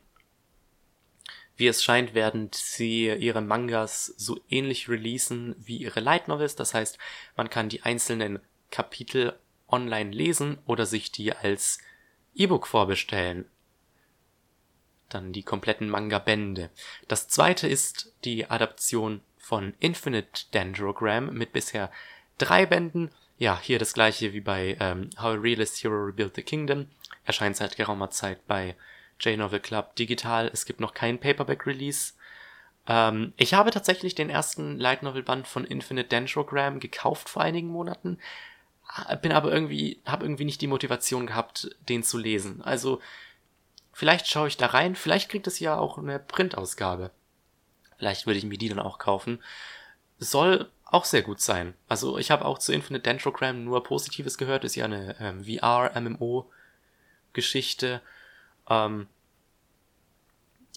wie 1.57 1.69
es 1.69 1.83
scheint, 1.83 2.13
werden 2.13 2.51
sie 2.53 3.07
ihre 3.09 3.41
Mangas 3.41 4.07
so 4.19 4.39
ähnlich 4.51 4.89
releasen 4.91 5.57
wie 5.59 5.79
ihre 5.79 6.01
Light 6.01 6.29
Novels. 6.29 6.55
Das 6.55 6.75
heißt, 6.75 6.99
man 7.37 7.49
kann 7.49 7.71
die 7.71 7.83
einzelnen 7.83 8.41
Kapitel 8.77 9.33
online 9.69 10.11
lesen 10.11 10.59
oder 10.67 10.85
sich 10.85 11.11
die 11.11 11.33
als 11.33 11.79
E-Book 12.35 12.67
vorbestellen. 12.67 13.47
Dann 15.09 15.33
die 15.33 15.43
kompletten 15.43 15.89
Manga-Bände. 15.89 16.69
Das 17.09 17.27
zweite 17.27 17.69
ist 17.69 18.13
die 18.25 18.51
Adaption 18.51 19.23
von 19.39 19.73
Infinite 19.81 20.45
Dendrogram 20.53 21.33
mit 21.33 21.55
bisher 21.55 21.91
drei 22.37 22.67
Bänden. 22.67 23.11
Ja, 23.39 23.59
hier 23.59 23.79
das 23.79 23.95
gleiche 23.95 24.35
wie 24.35 24.43
bei 24.43 24.77
ähm, 24.79 25.09
How 25.17 25.37
a 25.37 25.41
Realist 25.41 25.83
Hero 25.83 26.05
Rebuilt 26.05 26.35
the 26.35 26.43
Kingdom. 26.43 26.89
Erscheint 27.25 27.57
seit 27.57 27.77
geraumer 27.77 28.11
Zeit 28.11 28.47
bei 28.47 28.77
J-Novel 29.21 29.61
Club 29.61 29.97
digital. 29.97 30.51
Es 30.53 30.67
gibt 30.67 30.81
noch 30.81 30.93
kein 30.93 31.19
Paperback-Release. 31.19 32.13
Ähm, 32.87 33.33
ich 33.39 33.55
habe 33.55 33.71
tatsächlich 33.71 34.15
den 34.15 34.29
ersten 34.29 34.79
Light 34.79 35.03
Novel 35.03 35.23
Band 35.23 35.47
von 35.47 35.65
Infinite 35.65 36.09
Dendrogram 36.09 36.79
gekauft 36.79 37.31
vor 37.31 37.41
einigen 37.41 37.69
Monaten 37.69 38.19
bin 39.21 39.33
aber 39.33 39.53
irgendwie, 39.53 40.01
habe 40.05 40.25
irgendwie 40.25 40.45
nicht 40.45 40.61
die 40.61 40.67
Motivation 40.67 41.27
gehabt, 41.27 41.71
den 41.89 42.03
zu 42.03 42.19
lesen. 42.19 42.61
Also, 42.63 43.01
vielleicht 43.93 44.27
schaue 44.29 44.49
ich 44.49 44.57
da 44.57 44.67
rein, 44.67 44.97
vielleicht 44.97 45.31
kriegt 45.31 45.47
es 45.47 45.61
ja 45.61 45.79
auch 45.79 45.99
eine 45.99 46.19
Printausgabe. 46.19 47.13
Vielleicht 47.99 48.27
würde 48.27 48.39
ich 48.39 48.45
mir 48.45 48.59
die 48.59 48.69
dann 48.69 48.81
auch 48.81 48.99
kaufen. 48.99 49.43
Soll 50.19 50.71
auch 50.85 51.05
sehr 51.05 51.23
gut 51.23 51.41
sein. 51.41 51.75
Also, 51.89 52.19
ich 52.19 52.31
habe 52.31 52.45
auch 52.45 52.59
zu 52.59 52.73
Infinite 52.73 53.03
Dendrogram 53.03 53.65
nur 53.65 53.83
Positives 53.83 54.39
gehört, 54.39 54.65
ist 54.65 54.77
ja 54.77 54.85
eine 54.85 55.17
ähm, 55.21 55.45
VR-MMO-Geschichte. 55.45 58.01
Ähm, 58.69 59.09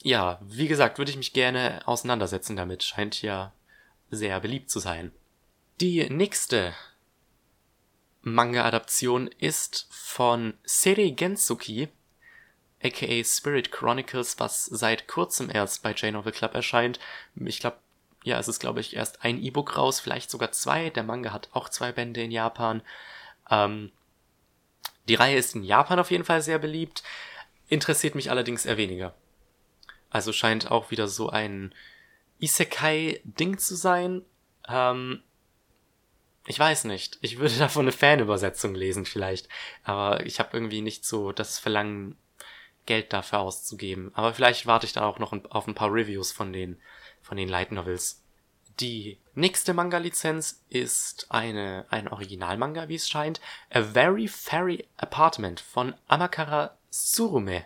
ja, 0.02 0.40
wie 0.42 0.68
gesagt, 0.68 0.98
würde 0.98 1.12
ich 1.12 1.18
mich 1.18 1.34
gerne 1.34 1.82
auseinandersetzen 1.86 2.56
damit. 2.56 2.84
Scheint 2.84 3.22
ja 3.22 3.52
sehr 4.12 4.40
beliebt 4.40 4.70
zu 4.70 4.80
sein. 4.80 5.12
Die 5.82 6.10
nächste 6.10 6.74
Manga-Adaption 8.22 9.28
ist 9.28 9.88
von 9.92 10.54
Seri 10.64 11.12
Gensuki, 11.12 11.88
aka 12.84 13.24
Spirit 13.24 13.72
Chronicles, 13.72 14.40
was 14.40 14.66
seit 14.66 15.08
kurzem 15.08 15.50
erst 15.50 15.84
bei 15.84 15.92
J-Novel 15.92 16.32
Club 16.32 16.54
erscheint. 16.54 17.00
Ich 17.36 17.60
glaube, 17.60 17.78
ja, 18.24 18.38
es 18.38 18.48
ist, 18.48 18.60
glaube 18.60 18.82
ich, 18.82 18.96
erst 18.96 19.24
ein 19.24 19.42
E-Book 19.42 19.78
raus, 19.78 20.00
vielleicht 20.00 20.30
sogar 20.30 20.52
zwei. 20.52 20.90
Der 20.90 21.04
Manga 21.04 21.32
hat 21.32 21.50
auch 21.54 21.70
zwei 21.70 21.92
Bände 21.92 22.22
in 22.22 22.32
Japan. 22.32 22.82
Ähm, 23.50 23.92
die 25.08 25.16
Reihe 25.16 25.38
ist 25.38 25.56
in 25.56 25.64
Japan 25.64 26.00
auf 26.00 26.12
jeden 26.12 26.26
Fall 26.26 26.42
sehr 26.42 26.60
beliebt, 26.60 27.04
interessiert 27.68 28.16
mich 28.16 28.30
allerdings 28.30 28.66
eher 28.66 28.78
weniger. 28.78 29.16
Also 30.10 30.34
scheint 30.34 30.70
auch 30.70 30.92
wieder 30.92 31.08
so 31.08 31.30
ein 31.30 31.74
Isekai-Ding 32.40 33.58
zu 33.58 33.76
sein. 33.76 34.24
Ähm, 34.68 35.24
ich 36.50 36.58
weiß 36.58 36.86
nicht. 36.86 37.20
Ich 37.22 37.38
würde 37.38 37.56
davon 37.60 37.84
eine 37.84 37.92
Fanübersetzung 37.92 38.76
lesen 38.76 39.06
vielleicht. 39.06 39.48
Aber 39.84 40.26
ich 40.26 40.40
habe 40.40 40.50
irgendwie 40.54 40.82
nicht 40.82 41.06
so 41.06 41.32
das 41.32 41.60
Verlangen, 41.60 42.18
Geld 42.86 43.14
dafür 43.14 43.40
auszugeben. 43.40 44.12
Aber 44.16 44.34
vielleicht 44.34 44.66
warte 44.66 44.88
ich 44.88 44.94
dann 44.94 45.04
auch 45.04 45.20
noch 45.20 45.32
auf 45.52 45.68
ein 45.68 45.76
paar 45.76 45.94
Reviews 45.94 46.32
von 46.32 46.52
den, 46.52 46.82
von 47.22 47.38
den 47.38 47.48
Light 47.48 47.72
Novels. 47.72 48.24
Die 48.80 49.20
nächste 49.36 49.76
Manga-Lizenz 49.76 50.64
ist 50.70 51.28
eine, 51.30 51.86
ein 51.92 52.08
Original-Manga, 52.08 52.90
wie 52.90 52.96
es 52.96 53.08
scheint. 53.08 53.42
A 53.70 53.84
Very 53.84 54.28
Fairy 54.28 54.88
Apartment 54.98 55.60
von 55.60 55.94
Amakara 56.08 56.78
Surume. 56.90 57.64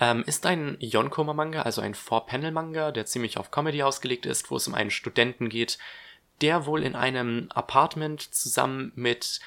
Ähm, 0.00 0.24
ist 0.26 0.44
ein 0.44 0.76
Yonkoma-Manga, 0.80 1.62
also 1.62 1.80
ein 1.80 1.94
Four-Panel-Manga, 1.94 2.90
der 2.90 3.06
ziemlich 3.06 3.38
auf 3.38 3.52
Comedy 3.52 3.84
ausgelegt 3.84 4.26
ist, 4.26 4.50
wo 4.50 4.56
es 4.56 4.66
um 4.66 4.74
einen 4.74 4.90
Studenten 4.90 5.48
geht, 5.48 5.78
der 6.40 6.66
wohl 6.66 6.82
in 6.82 6.94
einem 6.94 7.48
Apartment 7.52 8.22
zusammen 8.34 8.92
mit 8.94 9.40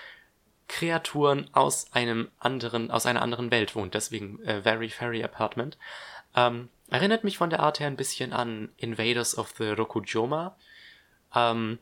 Kreaturen 0.67 1.54
aus 1.54 1.91
einem 1.93 2.30
anderen, 2.39 2.91
aus 2.91 3.06
einer 3.06 3.21
anderen 3.21 3.51
Welt 3.51 3.75
wohnt, 3.75 3.93
deswegen 3.93 4.41
äh, 4.43 4.62
Very 4.62 4.89
Fairy 4.89 5.23
Apartment. 5.23 5.77
Ähm, 6.36 6.69
erinnert 6.89 7.23
mich 7.23 7.38
von 7.38 7.49
der 7.49 7.60
Art 7.60 7.80
her 7.80 7.88
ein 7.88 7.97
bisschen 7.97 8.32
an 8.32 8.69
Invaders 8.77 9.38
of 9.38 9.54
the 9.58 9.69
Rokujoma. 9.69 10.56
Ähm, 11.36 11.80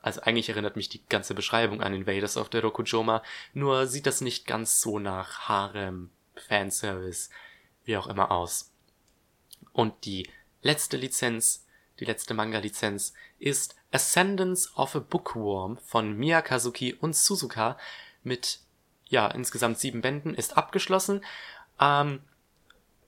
also 0.00 0.22
eigentlich 0.22 0.48
erinnert 0.48 0.76
mich 0.76 0.88
die 0.88 1.04
ganze 1.08 1.34
Beschreibung 1.34 1.82
an 1.82 1.92
Invaders 1.92 2.36
of 2.38 2.48
the 2.50 2.58
Rokujoma, 2.58 3.22
nur 3.52 3.86
sieht 3.86 4.06
das 4.06 4.20
nicht 4.22 4.46
ganz 4.46 4.80
so 4.80 4.98
nach 4.98 5.48
Harem, 5.48 6.10
Fanservice, 6.36 7.28
wie 7.84 7.96
auch 7.96 8.06
immer 8.06 8.30
aus. 8.30 8.72
Und 9.72 10.06
die 10.06 10.28
letzte 10.62 10.96
Lizenz, 10.96 11.66
die 12.00 12.04
letzte 12.04 12.34
Manga-Lizenz 12.34 13.14
ist 13.38 13.76
Ascendance 13.90 14.70
of 14.76 14.94
a 14.96 15.00
Bookworm 15.00 15.78
von 15.78 16.16
Miyakazuki 16.16 16.94
und 16.94 17.16
Suzuka 17.16 17.78
mit 18.22 18.60
ja 19.06 19.28
insgesamt 19.28 19.78
sieben 19.78 20.02
Bänden 20.02 20.34
ist 20.34 20.56
abgeschlossen. 20.56 21.24
Ähm, 21.80 22.20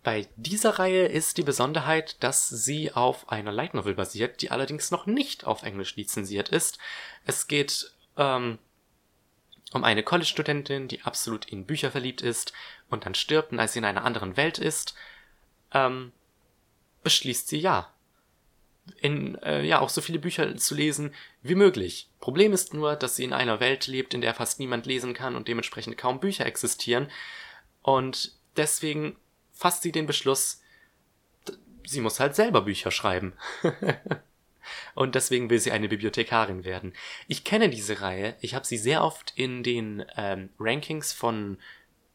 bei 0.03 0.29
dieser 0.37 0.79
Reihe 0.79 1.07
ist 1.07 1.37
die 1.37 1.42
Besonderheit, 1.42 2.22
dass 2.22 2.48
sie 2.48 2.92
auf 2.92 3.31
einer 3.31 3.53
Light 3.53 3.74
Novel 3.74 3.94
basiert, 3.94 4.40
die 4.40 4.50
allerdings 4.50 4.90
noch 4.90 5.07
nicht 5.07 5.44
auf 5.44 5.62
Englisch 5.62 5.96
lizenziert 5.96 6.48
ist. 6.48 6.79
Es 7.26 7.48
geht 7.48 7.92
ähm, 8.16 8.59
um 9.72 9.85
eine 9.85 10.03
College-Studentin, 10.03 10.88
die 10.88 11.03
absolut 11.03 11.44
in 11.46 11.66
Bücher 11.66 11.90
verliebt 11.90 12.22
ist 12.22 12.55
und 12.88 13.05
dann 13.05 13.14
stirbt 13.14 13.53
und 13.53 13.61
als 13.61 13.74
sie 13.74 13.81
in 13.81 13.85
einer 13.85 14.05
anderen 14.05 14.38
Welt 14.38 14.59
ist, 14.59 14.94
ähm, 15.72 16.12
beschließt 17.03 17.48
sie 17.48 17.59
ja, 17.59 17.92
in 19.00 19.36
äh, 19.36 19.62
ja 19.62 19.80
auch 19.80 19.88
so 19.88 20.00
viele 20.00 20.18
Bücher 20.18 20.56
zu 20.56 20.74
lesen 20.74 21.14
wie 21.42 21.54
möglich. 21.54 22.08
Problem 22.20 22.52
ist 22.52 22.74
nur, 22.74 22.96
dass 22.96 23.16
sie 23.16 23.24
in 23.24 23.32
einer 23.32 23.60
Welt 23.60 23.86
lebt, 23.86 24.14
in 24.14 24.20
der 24.20 24.34
fast 24.34 24.58
niemand 24.58 24.86
lesen 24.86 25.14
kann 25.14 25.36
und 25.36 25.48
dementsprechend 25.48 25.96
kaum 25.96 26.20
Bücher 26.20 26.46
existieren 26.46 27.08
und 27.82 28.32
deswegen 28.56 29.16
fasst 29.52 29.82
sie 29.82 29.92
den 29.92 30.06
Beschluss, 30.06 30.62
sie 31.86 32.00
muss 32.00 32.20
halt 32.20 32.34
selber 32.34 32.62
Bücher 32.62 32.90
schreiben. 32.90 33.34
und 34.94 35.14
deswegen 35.14 35.50
will 35.50 35.58
sie 35.58 35.72
eine 35.72 35.88
Bibliothekarin 35.88 36.64
werden. 36.64 36.92
Ich 37.28 37.44
kenne 37.44 37.70
diese 37.70 38.00
Reihe, 38.00 38.36
ich 38.40 38.54
habe 38.54 38.66
sie 38.66 38.78
sehr 38.78 39.02
oft 39.02 39.32
in 39.36 39.62
den 39.62 40.04
ähm, 40.16 40.50
Rankings 40.58 41.12
von 41.12 41.58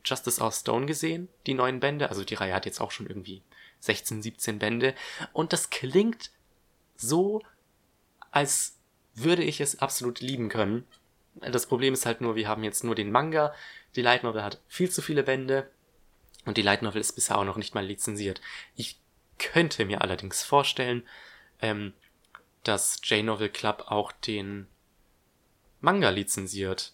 Justice 0.04 0.42
Our 0.42 0.52
Stone 0.52 0.86
gesehen, 0.86 1.30
die 1.48 1.56
neuen 1.56 1.80
Bände. 1.80 2.10
Also 2.10 2.24
die 2.24 2.36
Reihe 2.36 2.54
hat 2.54 2.66
jetzt 2.66 2.80
auch 2.80 2.92
schon 2.92 3.08
irgendwie 3.08 3.42
16, 3.80 4.22
17 4.22 4.60
Bände. 4.60 4.94
Und 5.34 5.52
das 5.52 5.70
klingt 5.70 6.32
so, 6.98 7.42
als 8.32 8.78
würde 9.14 9.44
ich 9.44 9.62
es 9.62 9.80
absolut 9.80 10.20
lieben 10.20 10.50
können. 10.50 10.86
Das 11.36 11.66
Problem 11.68 11.94
ist 11.94 12.06
halt 12.06 12.22
nur, 12.22 12.36
wir 12.36 12.48
haben 12.48 12.64
jetzt 12.64 12.84
nur 12.84 12.96
den 12.96 13.12
Manga. 13.12 13.54
Die 13.96 14.02
Light 14.02 14.24
Novel 14.24 14.44
hat 14.44 14.62
viel 14.68 14.90
zu 14.90 15.02
viele 15.02 15.24
Bände. 15.24 15.70
Und 16.46 16.58
die 16.58 16.62
Light 16.62 16.82
Novel 16.82 17.02
ist 17.02 17.14
bisher 17.14 17.38
auch 17.38 17.46
noch 17.46 17.58
nicht 17.58 17.74
mal 17.76 17.86
lizenziert. 17.86 18.42
Ich 18.76 19.00
könnte 19.38 19.86
mir 19.86 20.02
allerdings 20.02 20.44
vorstellen, 20.44 21.04
ähm, 21.62 21.94
dass 22.64 23.00
J-Novel 23.04 23.50
Club 23.50 23.86
auch 23.88 24.12
den 24.12 24.68
Manga 25.82 26.10
lizenziert. 26.10 26.94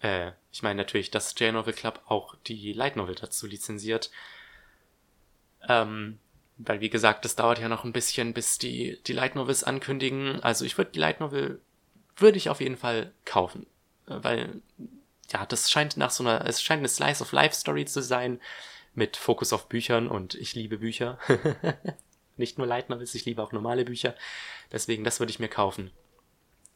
Äh, 0.00 0.32
ich 0.52 0.62
meine 0.62 0.76
natürlich, 0.76 1.10
dass 1.10 1.34
J-Novel 1.38 1.74
Club 1.74 2.02
auch 2.06 2.36
die 2.46 2.72
Light 2.72 2.96
Novel 2.96 3.14
dazu 3.14 3.46
lizenziert. 3.46 4.10
Ähm, 5.68 6.18
weil 6.56 6.80
wie 6.80 6.90
gesagt, 6.90 7.24
das 7.24 7.36
dauert 7.36 7.58
ja 7.58 7.68
noch 7.68 7.84
ein 7.84 7.92
bisschen, 7.92 8.32
bis 8.32 8.58
die, 8.58 9.00
die 9.06 9.12
Light 9.12 9.34
Novels 9.34 9.64
ankündigen. 9.64 10.40
Also 10.42 10.64
ich 10.64 10.78
würde 10.78 10.92
die 10.92 11.00
Light 11.00 11.20
Novel, 11.20 11.60
würde 12.16 12.38
ich 12.38 12.48
auf 12.48 12.60
jeden 12.60 12.76
Fall 12.76 13.12
kaufen. 13.24 13.66
Weil 14.06 14.60
ja, 15.32 15.46
das 15.46 15.70
scheint 15.70 15.96
nach 15.96 16.10
so 16.10 16.22
einer, 16.22 16.46
es 16.46 16.62
scheint 16.62 16.80
eine 16.80 16.88
Slice 16.88 17.22
of 17.22 17.32
Life 17.32 17.54
Story 17.54 17.86
zu 17.86 18.02
sein, 18.02 18.40
mit 18.94 19.16
Fokus 19.16 19.52
auf 19.52 19.68
Büchern 19.68 20.08
und 20.08 20.34
ich 20.34 20.54
liebe 20.54 20.78
Bücher. 20.78 21.18
Nicht 22.36 22.58
nur 22.58 22.66
Light 22.66 22.90
Novels, 22.90 23.14
ich 23.14 23.24
liebe 23.24 23.42
auch 23.42 23.52
normale 23.52 23.84
Bücher. 23.84 24.14
Deswegen, 24.72 25.04
das 25.04 25.18
würde 25.18 25.30
ich 25.30 25.38
mir 25.38 25.48
kaufen. 25.48 25.90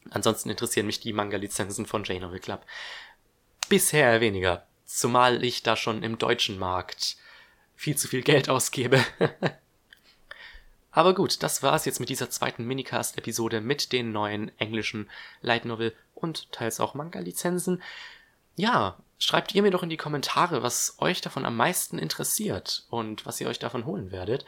Ansonsten 0.09 0.49
interessieren 0.49 0.85
mich 0.85 0.99
die 0.99 1.13
Manga-Lizenzen 1.13 1.85
von 1.85 2.03
J-Novel 2.03 2.39
Club. 2.39 2.65
Bisher 3.67 4.21
weniger. 4.21 4.67
Zumal 4.85 5.43
ich 5.43 5.63
da 5.63 5.75
schon 5.75 6.03
im 6.03 6.17
deutschen 6.17 6.57
Markt 6.57 7.17
viel 7.75 7.95
zu 7.95 8.07
viel 8.07 8.23
Geld 8.23 8.49
ausgebe. 8.49 9.03
Aber 10.91 11.13
gut, 11.13 11.43
das 11.43 11.61
war's 11.61 11.85
jetzt 11.85 11.99
mit 11.99 12.09
dieser 12.09 12.29
zweiten 12.29 12.65
Minicast-Episode 12.65 13.61
mit 13.61 13.91
den 13.91 14.11
neuen 14.11 14.51
englischen 14.57 15.09
Light 15.41 15.65
Novel 15.65 15.93
und 16.15 16.51
teils 16.51 16.79
auch 16.79 16.93
Manga-Lizenzen 16.93 17.81
ja, 18.59 18.97
schreibt 19.19 19.55
ihr 19.55 19.61
mir 19.61 19.71
doch 19.71 19.83
in 19.83 19.89
die 19.89 19.95
Kommentare, 19.95 20.61
was 20.61 20.97
euch 20.99 21.21
davon 21.21 21.45
am 21.45 21.55
meisten 21.55 21.97
interessiert 21.97 22.83
und 22.89 23.25
was 23.25 23.39
ihr 23.39 23.47
euch 23.47 23.57
davon 23.57 23.85
holen 23.85 24.11
werdet. 24.11 24.43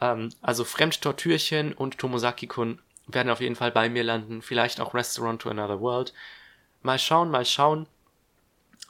Ähm, 0.00 0.30
also 0.40 0.64
Fremdtortürchen 0.64 1.74
und 1.74 1.98
Tomosaki-kun 1.98 2.80
werden 3.06 3.30
auf 3.30 3.42
jeden 3.42 3.54
Fall 3.54 3.70
bei 3.70 3.90
mir 3.90 4.02
landen. 4.02 4.40
Vielleicht 4.40 4.80
auch 4.80 4.94
Restaurant 4.94 5.42
to 5.42 5.50
Another 5.50 5.82
World. 5.82 6.14
Mal 6.82 6.98
schauen, 6.98 7.30
mal 7.30 7.44
schauen. 7.44 7.86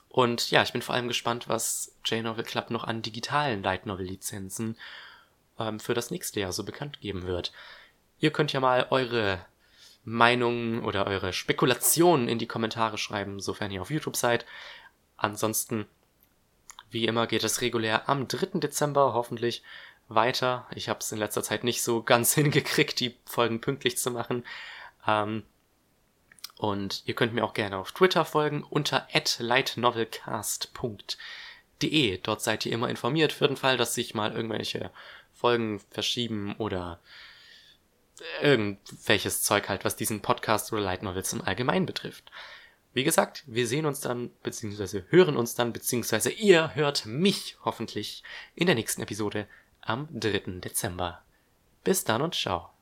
Und 0.09 0.53
ja, 0.53 0.63
ich 0.63 0.73
bin 0.73 0.83
vor 0.83 0.95
allem 0.95 1.09
gespannt, 1.09 1.49
was 1.49 1.93
J-Novel 2.05 2.45
Club 2.45 2.71
noch 2.71 2.85
an 2.85 3.03
digitalen 3.03 3.65
Light 3.65 3.87
Novel 3.87 4.07
Lizenzen 4.07 4.77
ähm, 5.59 5.81
für 5.81 5.95
das 5.95 6.11
nächste 6.11 6.41
Jahr 6.41 6.53
so 6.53 6.65
bekannt 6.65 7.01
geben 7.01 7.27
wird. 7.27 7.53
Ihr 8.19 8.31
könnt 8.31 8.53
ja 8.53 8.61
mal 8.61 8.87
eure 8.91 9.45
Meinungen 10.05 10.85
oder 10.85 11.07
eure 11.07 11.33
Spekulationen 11.33 12.29
in 12.29 12.39
die 12.39 12.47
Kommentare 12.47 12.99
schreiben, 12.99 13.41
sofern 13.41 13.71
ihr 13.71 13.81
auf 13.81 13.91
YouTube 13.91 14.17
seid. 14.17 14.45
Ansonsten, 15.17 15.87
wie 16.91 17.07
immer, 17.07 17.27
geht 17.27 17.45
es 17.45 17.63
regulär 17.63 18.09
am 18.09 18.29
3. 18.29 18.61
Dezember 18.61 19.15
hoffentlich 19.15 19.63
weiter. 20.09 20.67
Ich 20.75 20.89
habe 20.89 21.01
es 21.01 21.13
in 21.13 21.19
letzter 21.19 21.43
Zeit 21.43 21.65
nicht 21.65 21.83
so 21.83 22.03
ganz 22.03 22.33
hingekriegt, 22.35 23.01
die 23.01 23.17
Folgen 23.25 23.61
pünktlich 23.61 23.99
zu 23.99 24.11
machen. 24.11 24.45
Ähm, 25.07 25.45
und 26.57 27.03
ihr 27.07 27.15
könnt 27.15 27.35
mir 27.35 27.45
auch 27.45 27.55
gerne 27.55 27.79
auf 27.79 27.93
Twitter 27.93 28.25
folgen 28.25 28.63
unter 28.63 29.09
lightnovelcast.de. 29.39 32.19
Dort 32.19 32.43
seid 32.43 32.65
ihr 32.65 32.73
immer 32.73 32.89
informiert 32.89 33.33
für 33.33 33.49
den 33.49 33.57
Fall, 33.57 33.77
dass 33.77 33.95
sich 33.95 34.15
mal 34.15 34.33
irgendwelche 34.33 34.93
Folgen 35.45 35.79
verschieben 35.91 36.57
oder 36.57 37.01
irgendwelches 38.41 39.43
Zeug 39.43 39.69
halt, 39.69 39.85
was 39.85 39.95
diesen 39.95 40.23
Podcast 40.23 40.73
oder 40.73 40.81
Light 40.81 41.03
Novels 41.03 41.35
im 41.35 41.43
Allgemeinen 41.43 41.85
betrifft. 41.85 42.31
Wie 42.95 43.05
gesagt, 43.05 43.45
wir 43.47 43.67
sehen 43.67 43.85
uns 43.85 44.01
dann, 44.01 44.31
beziehungsweise 44.43 45.05
hören 45.11 45.37
uns 45.37 45.55
dann, 45.55 45.75
beziehungsweise 45.75 46.31
ihr 46.31 46.75
hört 46.75 47.05
mich 47.05 47.59
hoffentlich 47.63 48.23
in 48.55 48.65
der 48.65 48.75
nächsten 48.75 49.03
Episode 49.03 49.47
am 49.83 50.09
3. 50.19 50.61
Dezember. 50.61 51.23
Bis 51.83 52.05
dann 52.05 52.23
und 52.23 52.35
ciao. 52.35 52.74